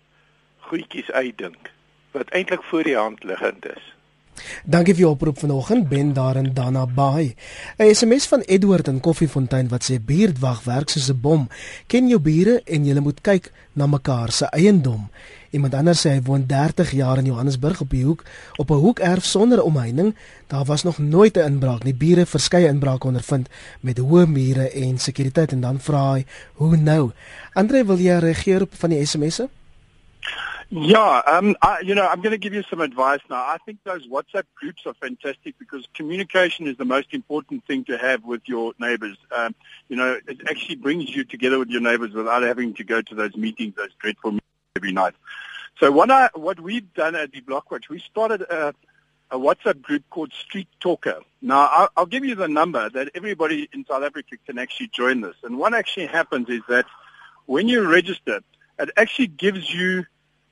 [0.58, 1.72] goedjies uitdink
[2.12, 3.92] wat eintlik voor die hand liggend is.
[4.65, 7.36] Dankie vir jou oproep vanoggend Ben daar in Dana Bay.
[7.77, 11.47] 'n SMS van Edward in Koffiefontein wat sê buurtwag werk soos 'n bom.
[11.88, 15.10] Ken jou bure en julle moet kyk na mekaar se eiendom.
[15.53, 18.23] Iemand anders sê hy woon 30 jaar in Johannesburg op die hoek
[18.58, 20.15] op 'n hoekerf sonder omheining.
[20.47, 21.93] Daar was nog nooit 'n inbraak nie.
[21.93, 23.47] Bure verskeie inbrake ondervind
[23.79, 27.12] met hoë mure en sekuriteit en dan vra hy, "Hoe nou?"
[27.53, 29.49] Andre, wil jy reageer op van die SMS'e?
[30.76, 33.36] Yeah, um, I, you know, I'm going to give you some advice now.
[33.36, 37.98] I think those WhatsApp groups are fantastic because communication is the most important thing to
[38.00, 39.16] have with your neighbors.
[39.32, 39.54] Um,
[39.88, 43.14] you know, it actually brings you together with your neighbors without having to go to
[43.14, 45.14] those meetings, those dreadful meetings every night.
[45.80, 48.74] So what I, what we've done at the Blockwatch, we started a,
[49.30, 51.20] a WhatsApp group called Street Talker.
[51.40, 55.22] Now, I'll, I'll give you the number that everybody in South Africa can actually join
[55.22, 55.36] this.
[55.44, 56.88] And what actually happens is that
[57.46, 58.40] when you register,
[58.80, 60.06] it actually gives you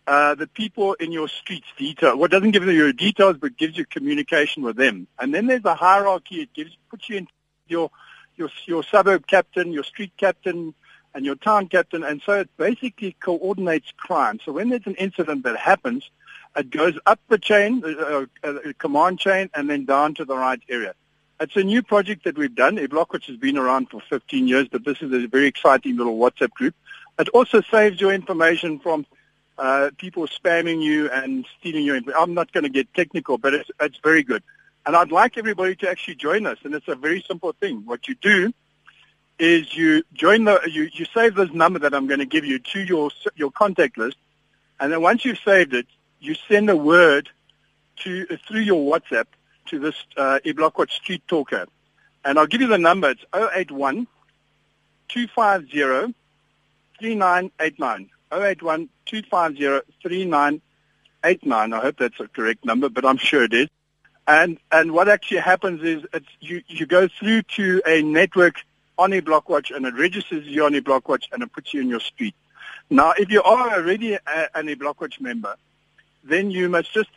[0.08, 2.18] uh, the people in your streets detail.
[2.18, 5.08] What doesn't give you your details, but gives you communication with them.
[5.20, 6.42] And then there's a hierarchy.
[6.42, 7.28] It gives puts you in
[7.68, 7.92] your
[8.36, 10.74] your your suburb captain, your street captain,
[11.14, 12.04] and your town captain.
[12.04, 14.40] And so it basically coordinates crime.
[14.44, 16.10] So when there's an incident that happens,
[16.56, 20.62] it goes up the chain, uh, uh, command chain, and then down to the right
[20.68, 20.94] area.
[21.40, 22.78] It's a new project that we've done.
[22.78, 25.98] A block which has been around for 15 years, but this is a very exciting
[25.98, 26.76] little WhatsApp group.
[27.18, 29.06] It also saves your information from
[29.58, 32.00] uh, people spamming you and stealing your.
[32.18, 34.44] I'm not going to get technical, but it's, it's very good.
[34.86, 36.58] And I'd like everybody to actually join us.
[36.64, 37.84] And it's a very simple thing.
[37.86, 38.54] What you do
[39.38, 42.60] is you join the, you, you save this number that I'm going to give you
[42.60, 44.18] to your, your contact list.
[44.80, 45.88] And then once you've saved it,
[46.20, 47.30] you send a word
[47.98, 49.26] to, through your WhatsApp
[49.68, 51.68] to this, uh, eBlockwatch Street Talker.
[52.24, 53.10] And I'll give you the number.
[53.10, 54.08] It's 081
[55.10, 56.16] 250
[57.00, 58.10] 3989.
[58.32, 60.62] 081 250
[61.24, 63.68] I hope that's a correct number, but I'm sure it is.
[64.28, 66.04] And and what actually happens is
[66.40, 68.56] you you go through to a network
[68.98, 71.90] on a Blockwatch and it registers you on a Blockwatch and it puts you in
[71.90, 72.36] your street.
[72.90, 74.20] Now, if you are already a,
[74.54, 75.56] an a Blockwatch member,
[76.24, 77.10] then you must just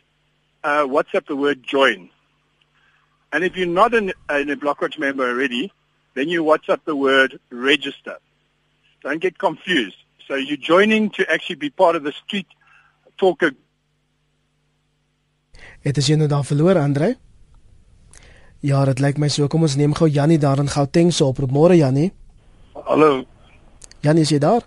[0.63, 2.09] uh, WhatsApp the word join.
[3.31, 5.71] And if you're not an, an a Blockwatch member already,
[6.15, 8.17] then you WhatsApp the word register.
[9.03, 9.97] Don't get confused.
[10.27, 12.47] So you're joining to actually be part of the street
[13.17, 13.51] talker.
[15.85, 17.11] Het is jy nou daar verloor, Andre?
[18.65, 19.45] Ja, dit lyk my so.
[19.47, 21.53] Kom ons neem gou Jannie daar in Gauteng se oproep.
[21.53, 22.09] Môre Jannie.
[22.87, 23.25] Hallo.
[24.01, 24.65] Jannie, is jy daar?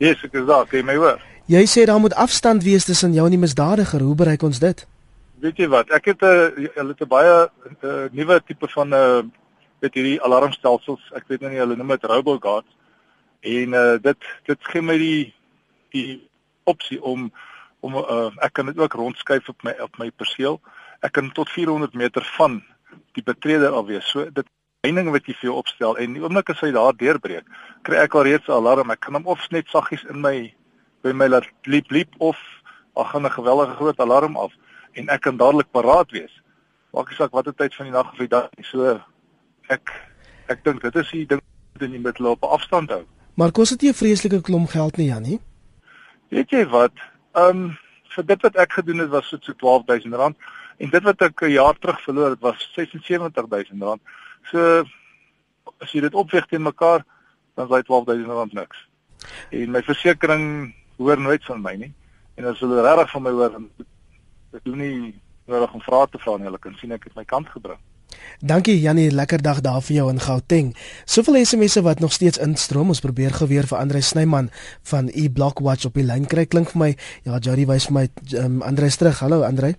[0.00, 0.66] Ja, yes, ek is daar.
[0.66, 1.22] Kan jy my hoor?
[1.50, 4.02] Jy sê daar moet afstand wees tussen jou en die misdadiger.
[4.02, 4.82] Hoe bereik ons dit?
[5.44, 5.94] Weet jy wat?
[5.94, 9.22] Ek het 'n uh, hulle het 'n baie uh, nuwe tipe van 'n uh,
[9.78, 11.12] weet hierdie alarmstelsels.
[11.14, 12.79] Ek weet nou nie hulle noem dit roboguards
[13.40, 15.34] en uh, dit dit gee my die
[15.90, 16.28] die
[16.64, 17.30] opsie om
[17.80, 20.60] om uh, ek kan dit ook rondskuif op my op my perseel.
[21.00, 22.60] Ek kan tot 400 meter van
[23.16, 24.08] die betreder af wees.
[24.10, 24.46] So dit
[24.84, 27.48] heining wat jy vir jou opstel en die oomblik as hy daar deurbreek,
[27.84, 28.90] kry ek al reeds 'n alarm.
[28.90, 30.52] Ek kan hom of net saggies in my
[31.02, 32.36] by my laat bliep bliep of
[32.96, 34.52] ag gaan 'n geweldige groot alarm af
[34.92, 36.32] en ek kan dadelik paraat wees.
[36.92, 38.64] Maak nie saak watter tyd van die nag of die dag nie.
[38.64, 39.00] So
[39.68, 39.92] ek
[40.48, 41.40] ek dink dit is die ding
[41.72, 43.06] wat jy moet loop afstand hou.
[43.40, 45.40] Maar kos dit nie 'n vreeslike klomp geld nie, Jannie?
[46.28, 46.92] Weet jy wat?
[47.32, 47.78] Ehm um,
[48.14, 50.36] vir dit wat ek gedoen het was so R12000
[50.76, 54.00] en dit wat ek 'n jaar terug verloor het was R76000.
[54.50, 54.84] So
[55.78, 57.04] as jy dit opweg teen mekaar,
[57.54, 58.88] dan daai R12000 niks.
[59.50, 61.92] En my versekerings hoor nooit van my nie.
[62.34, 63.70] En as hulle regtig van my hoor, dan
[64.52, 66.44] ek doen nie nodig om vrae te vra nie.
[66.44, 67.80] Hulle kan sien ek het my kant gebring.
[68.40, 70.72] Dankie Jannie, lekker dag daar vir jou in Gauteng.
[71.04, 72.88] Soveel SMS'e wat nog steeds instroom.
[72.88, 74.50] Ons probeer geweer vir Andre Snyman
[74.82, 76.46] van E Blockwatch op die lyn kry.
[76.46, 76.90] Klink vir my,
[77.28, 78.08] ja, Jody wys vir my
[78.40, 79.20] um, Andre terug.
[79.20, 79.74] Hallo Andre.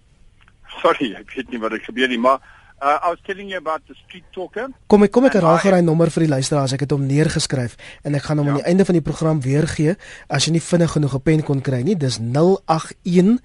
[0.82, 2.42] Sorry, ek weet nie wat ek gebeur nie, maar
[2.82, 4.72] Uh, I was telling you about the street talker.
[4.90, 6.74] Kom ek kom ek herhaal gou hy nommer vir die luisteraars.
[6.74, 8.56] Ek het hom neergeskryf en ek gaan hom ja.
[8.56, 9.94] aan die einde van die program weer gee
[10.26, 11.94] as jy nie vinnig genoeg 'n pen kon kry nie.
[11.94, 13.38] Dis 081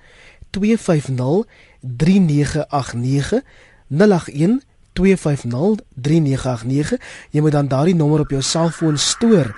[0.56, 1.44] 250
[1.84, 3.44] 3989
[3.92, 4.64] 081
[5.00, 5.02] 2503989
[7.30, 9.54] jy moet dan daardie nommer op jou selfoon stoor.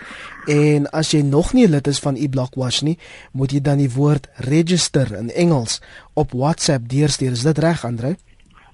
[0.48, 2.98] En as jy nog nie lid is van eBlockwash nie
[3.32, 5.80] moet jy dan die woord register in Engels
[6.14, 7.32] op WhatsApp deurstuur.
[7.36, 8.16] Is dit reg Andre?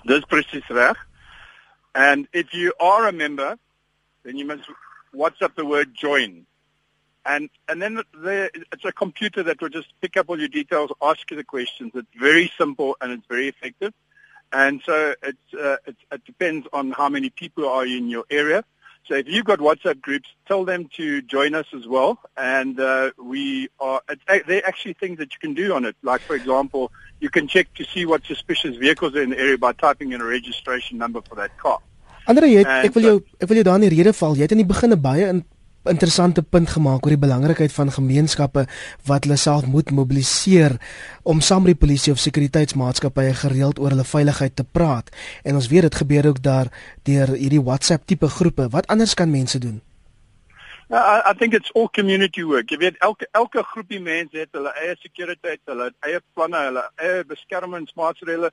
[0.05, 0.97] Dis presies reg.
[1.93, 3.57] And if you are a member
[4.25, 4.71] then you must
[5.13, 6.47] WhatsApp the word join.
[7.25, 10.91] And and then the, it's a computer that will just pick up all your details
[11.03, 11.93] ask you the questions.
[11.95, 13.93] It's very simple and it's very effective
[14.55, 18.63] And so it, uh, it, it depends on how many people are in your area.
[19.09, 22.19] So if you've got WhatsApp groups, tell them to join us as well.
[22.37, 25.97] And uh, we are, there are actually things that you can do on it.
[26.03, 29.59] Like, for example, you can check to see what suspicious vehicles are in the area
[29.59, 31.81] by typing in a registration number for that car.
[32.27, 34.39] Andre, jy, ek wil jou ek wil jou daar in die rede val.
[34.39, 35.43] Jy het in die begin baie in
[35.91, 38.67] interessante punt gemaak oor die belangrikheid van gemeenskappe
[39.09, 40.79] wat hulle self moet mobiliseer
[41.23, 45.11] om saam met die polisie of sekuriteitsmaatskappye gereeld oor hulle veiligheid te praat.
[45.45, 46.71] En ons weet dit gebeur ook daar
[47.03, 48.69] deur hierdie WhatsApp tipe groepe.
[48.71, 49.83] Wat anders kan mense doen?
[50.91, 52.71] Uh, I, I think it's all community work.
[52.71, 57.25] Jy weet elke elke groepie mense het hulle eie sekuriteit, hulle eie planne, hulle eie
[57.29, 58.53] beskermingsmaatreëls.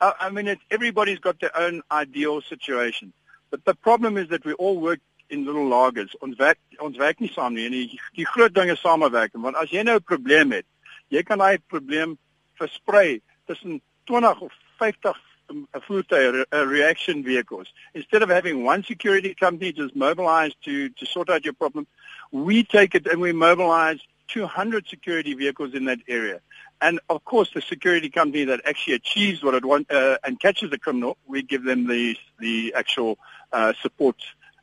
[0.00, 3.12] I, I mean it, everybody's got their own ideal situation.
[3.50, 6.14] But the problem is that we all work in little lagers.
[6.24, 7.66] Ons werk ons werk nie saam nie.
[7.68, 9.34] En die, die groot ding is samewerk.
[9.34, 10.66] Want as jy nou 'n probleem het,
[11.08, 12.18] jy kan daai probleem
[12.60, 15.16] versprei tussen 20 of 50
[15.50, 17.72] um, voertuie uh, reaction vehicles.
[17.94, 21.86] Instead of having one security company just mobilize to to sort out your problem,
[22.30, 26.40] we take it and we mobilize 200 security vehicles in that area.
[26.80, 30.70] And of course, the security company that actually achieves what it wants uh, and catches
[30.70, 33.18] the criminal, we give them the the actual
[33.52, 34.16] uh, support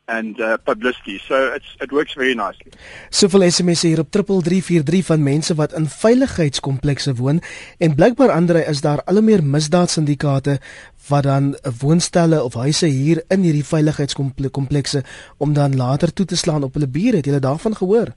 [0.05, 1.19] and uh, publicity.
[1.27, 2.71] So it's it works very nicely.
[3.09, 7.41] Soveel SMS'e hier op 3343 van mense wat in veiligheidskomplekse woon
[7.77, 10.59] en blykbaar ander is daar al meer misdaadsyndikaate
[11.07, 15.03] wat dan woonstelle of huise hier in hierdie veiligheidskomplekse
[15.37, 17.15] om dan later toe te slaan op hulle bure.
[17.15, 18.13] Het julle daarvan gehoor?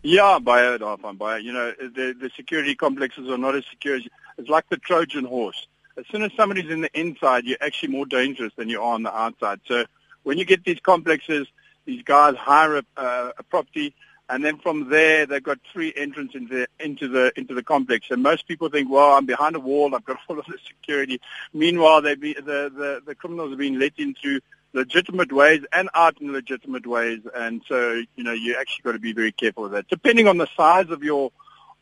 [0.00, 1.42] Ja, baie daarvan, baie.
[1.42, 5.24] You know, the the security complexes are not as secure as it's like the Trojan
[5.24, 5.66] horse.
[5.96, 9.02] As soon as somebody's in the inside, you're actually more dangerous than you are on
[9.02, 9.60] the outside.
[9.66, 9.84] So
[10.22, 11.46] when you get these complexes,
[11.84, 13.94] these guys hire a, uh, a property,
[14.28, 18.06] and then from there they've got three entrances into the, into the into the complex.
[18.10, 21.20] And most people think, well, I'm behind a wall, I've got all of the security.
[21.52, 24.40] Meanwhile, they be, the, the the criminals have been let in through
[24.72, 28.98] legitimate ways and out in legitimate ways, and so you know you actually got to
[28.98, 29.88] be very careful with that.
[29.88, 31.32] Depending on the size of your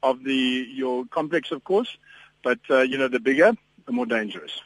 [0.03, 1.97] of the your complex, of course,
[2.43, 3.53] but uh, you know the bigger,
[3.87, 4.61] the more dangerous.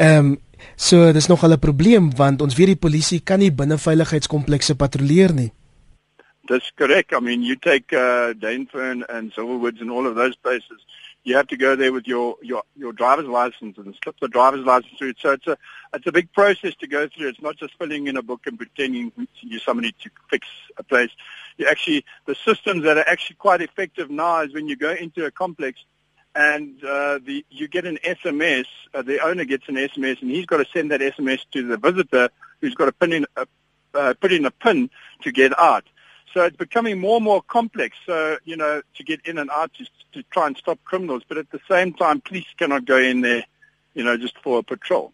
[0.00, 0.38] Um,
[0.76, 5.32] So dis nog 'n probleem want ons weet die polisie kan nie binne veiligheidskomplekse patrolleer
[5.34, 5.52] nie.
[6.48, 7.12] Dis korrek.
[7.12, 10.80] I mean you take uh Dainfern and Silverwoods and all of those places.
[11.22, 14.64] You have to go there with your your your driver's license and slip the driver's
[14.64, 15.14] license through.
[15.18, 15.56] So it's a
[15.94, 17.28] it's a big process to go through.
[17.28, 20.46] It's not just filling in a book and pretending you're somebody to fix
[20.76, 21.12] a place.
[21.58, 25.24] You actually the systems that are actually quite effective now is when you go into
[25.26, 25.84] a complex
[26.40, 28.64] and uh, the you get an SMS.
[28.94, 31.76] Uh, the owner gets an SMS, and he's got to send that SMS to the
[31.76, 32.30] visitor,
[32.60, 33.46] who's got to pin in a,
[33.92, 34.88] uh, put in a pin
[35.22, 35.84] to get out.
[36.32, 37.98] So it's becoming more and more complex.
[38.06, 39.84] So you know, to get in and out to,
[40.14, 43.44] to try and stop criminals, but at the same time, police cannot go in there,
[43.92, 45.12] you know, just for a patrol.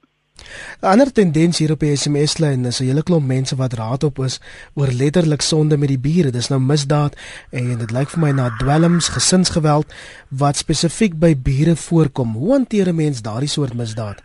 [0.81, 4.19] 'n Ander tendens hier op die SMS-lyn is 'n hele klomp mense wat raad op
[4.19, 4.41] is
[4.75, 6.31] oor letterlik sonde met die bure.
[6.31, 7.17] Dis nou misdaad
[7.51, 9.93] en dit lyk vir my na dwelms, gesinsgeweld
[10.29, 12.33] wat spesifiek by bure voorkom.
[12.33, 14.23] Hoe hanteer 'n mens daardie soort misdaad?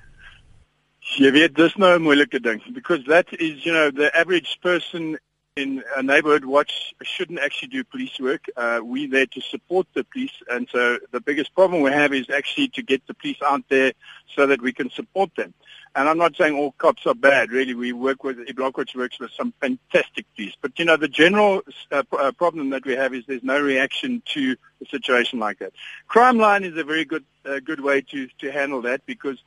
[1.00, 5.20] Jy weet, dis nou 'n moeilike ding because that is, you know, the average person
[5.58, 8.46] in a neighborhood watch shouldn't actually do police work.
[8.56, 12.30] Uh, we're there to support the police, and so the biggest problem we have is
[12.30, 13.92] actually to get the police out there
[14.34, 15.54] so that we can support them.
[15.96, 17.52] And I'm not saying all cops are bad.
[17.52, 20.54] Really, we work with Blockwood works with some fantastic police.
[20.62, 21.62] But you know, the general
[21.92, 25.74] uh, uh, problem that we have is there's no reaction to a situation like that.
[26.08, 29.38] Crime Line is a very good uh, good way to to handle that because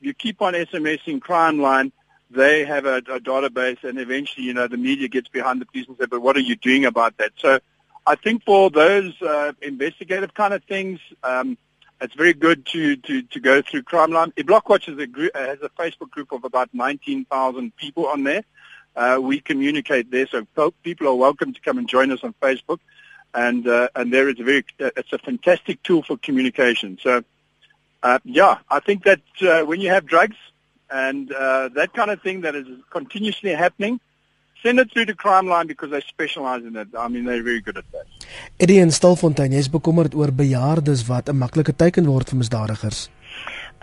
[0.00, 1.90] you keep on SMSing Crime Line
[2.30, 5.86] they have a, a database and eventually, you know, the media gets behind the police
[5.86, 7.32] and say, but what are you doing about that?
[7.38, 7.60] So
[8.06, 11.56] I think for those uh, investigative kind of things, um,
[12.04, 14.30] it's very good to, to, to go through Crime Line.
[14.32, 18.44] Blockwatch is a group, uh, has a Facebook group of about 19,000 people on there.
[18.94, 20.46] Uh, we communicate there, so
[20.82, 22.78] people are welcome to come and join us on Facebook.
[23.32, 26.98] And uh, and there is a very uh, it's a fantastic tool for communication.
[27.02, 27.24] So
[28.04, 30.36] uh, yeah, I think that uh, when you have drugs,
[30.88, 33.98] and that kind of thing that is continuously happening.
[34.64, 36.88] Send it through the crime line because they specialize in it.
[36.98, 38.06] I mean, they're very good at that.
[38.56, 43.10] Eddie en Stilfontein, jy's bekommerd oor bejaardes wat 'n maklike teiken word vir misdadigers.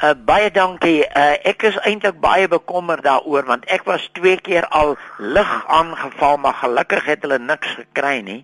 [0.02, 1.04] Uh, baie dankie.
[1.06, 6.42] Uh, ek is eintlik baie bekommerd daaroor want ek was twee keer al lig aangeval,
[6.42, 8.40] maar gelukkig het hulle niks gekry nie.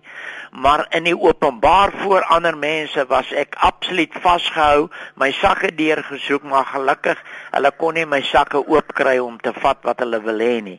[0.52, 4.86] Maar in die openbaar voor ander mense was ek absoluut vasgehou,
[5.18, 7.18] my sakke deurgesoek, maar gelukkig
[7.50, 10.78] hulle kon nie my sakke oopkry om te vat wat hulle wil hê nie.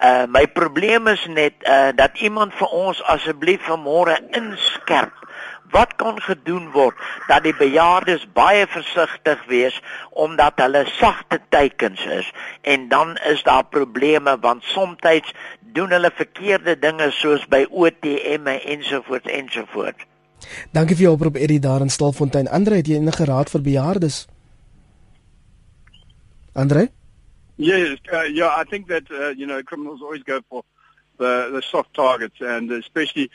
[0.00, 5.16] Uh my probleem is net uh dat iemand vir ons asseblief vanmôre inskerp
[5.70, 6.96] wat kan gedoen word
[7.28, 9.76] dat die bejaardes baie versigtig wees
[10.10, 12.32] omdat hulle sagte teikens is
[12.62, 15.32] en dan is daar probleme want soms
[15.72, 20.06] doen hulle verkeerde dinge soos by OTM ensovoorts ensovoorts.
[20.72, 22.48] Dankie vir jou oproep Eddie daar in Stilfontein.
[22.48, 24.24] Andre, het jy enige raad vir bejaardes?
[26.52, 26.88] Andre?
[27.60, 30.64] Yes, uh, yeah, I think that uh, you know criminals always go for
[31.18, 33.30] the the soft targets and especially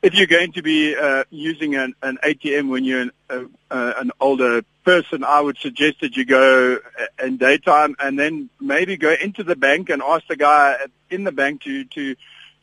[0.00, 3.94] if you're going to be uh, using an, an ATM when you're an, uh, uh,
[3.96, 8.96] an older person, I would suggest that you go uh, in daytime and then maybe
[8.96, 10.76] go into the bank and ask the guy
[11.10, 12.14] in the bank to to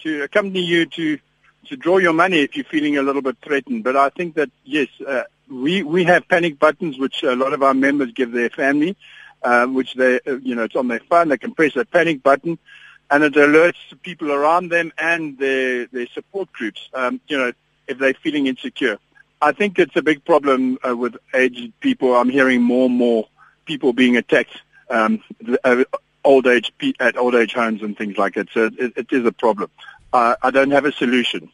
[0.04, 1.20] to accompany you to
[1.66, 3.84] to draw your money if you're feeling a little bit threatened.
[3.84, 7.64] But I think that yes, uh, we we have panic buttons which a lot of
[7.64, 8.96] our members give their family,
[9.44, 11.30] um, which they uh, you know it's on their phone.
[11.30, 12.58] They can press a panic button
[13.12, 17.52] and it alerts people around them and their, their support groups, um, you know,
[17.88, 18.98] if they're feeling insecure.
[19.42, 22.16] I think it's a big problem uh, with aged people.
[22.16, 23.28] I'm hearing more and more
[23.66, 24.58] people being attacked
[24.90, 25.22] um,
[25.64, 25.84] uh,
[26.24, 28.48] old age at old age homes and things like that.
[28.54, 29.70] So it, it is a problem.
[30.14, 31.52] Uh, I don't have a solution.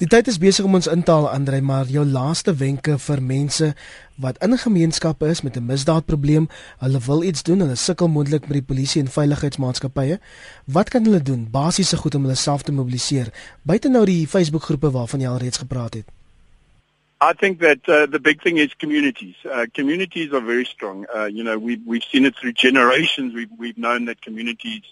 [0.00, 3.20] Die tyd is besig om ons in te haal Andre, maar jou laaste wenke vir
[3.20, 3.72] mense
[4.20, 6.48] wat in gemeenskappe is met 'n misdaadprobleem,
[6.78, 10.20] hulle wil iets doen, hulle sukkel moontlik met die polisie en veiligheidsmaatskappye.
[10.64, 11.48] Wat kan hulle doen?
[11.50, 15.58] Basiese goed om hulle self te mobiliseer, buite nou die Facebook-groepe waarvan jy al reeds
[15.58, 16.08] gepraat het.
[17.22, 19.36] I think that uh, the big thing is communities.
[19.44, 21.06] Uh, communities are very strong.
[21.14, 23.34] Uh, you know, we've we've seen it through generations.
[23.34, 24.82] We've we've known that communities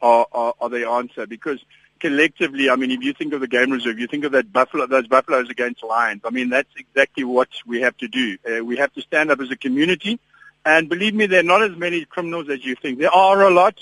[0.00, 1.60] are are, are the answer because
[2.00, 4.86] collectively, I mean, if you think of the game reserve, you think of that buffalo,
[4.86, 6.22] those buffaloes against lions.
[6.24, 8.38] I mean, that's exactly what we have to do.
[8.48, 10.18] Uh, we have to stand up as a community.
[10.64, 12.98] And believe me, there are not as many criminals as you think.
[12.98, 13.78] There are a lot,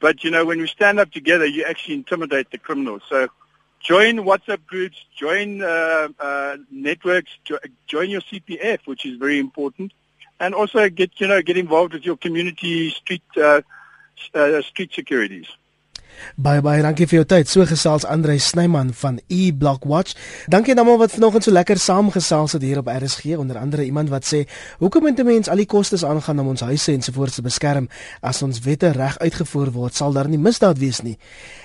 [0.00, 3.02] but you know, when we stand up together, you actually intimidate the criminals.
[3.08, 3.28] So
[3.80, 9.92] join WhatsApp groups, join uh, uh, networks, jo- join your CPF, which is very important,
[10.40, 13.60] and also get you know get involved with your community street uh,
[14.34, 15.46] uh, street securities.
[16.36, 17.48] Baie baie dankie vir jou tyd.
[17.48, 20.14] So gesels Andrei Snyman van E Block Watch.
[20.50, 24.08] Dankie aan almal wat vanoggend so lekker saamgesels het hier op RSG, onder andere iemand
[24.08, 24.44] wat sê,
[24.78, 27.88] "Hoekom moet 'n mens al die kostes aangaan om ons huise en sovoorts te beskerm
[28.20, 31.18] as ons wette reg uitgevoer word, sal daar nie misdaad wees nie."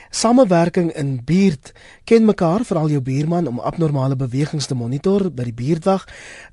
[0.10, 1.72] Samewerking in buurt
[2.04, 6.08] ken mekaar veral jou buurman om abnormale bewegings te monitor by die buurtwag,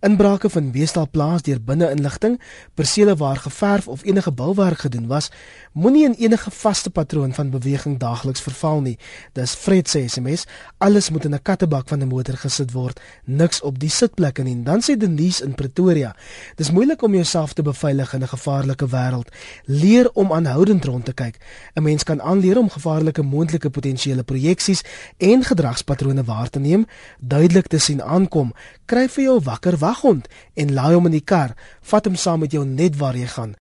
[0.05, 2.37] inbrake van beestal plaas deur binne-inligting,
[2.77, 5.31] persele waar geverf of enige bouwerk gedoen was,
[5.77, 8.95] moenie in enige vaste patroon van beweging daagliks verval nie.
[9.37, 10.47] Dis Fred se SMS,
[10.79, 14.63] alles moet in 'n kattebak van 'n motor gesit word, niks op die sitplekke nie.
[14.63, 16.17] Dan sê Denise in Pretoria,
[16.57, 19.29] dis moeilik om jouself te beveilig in 'n gevaarlike wêreld.
[19.65, 21.37] Leer om aanhoudend rond te kyk.
[21.75, 24.83] 'n Mens kan aanleer om gevaarlike moontlike potensiële projeksies
[25.17, 26.87] en gedragspatrone waar te neem,
[27.21, 28.53] duidelik te sien aankom,
[28.87, 32.53] kry vir jou wakker waghond en laai hom in die kar, vat hom saam met
[32.53, 33.55] jou net waar jy gaan.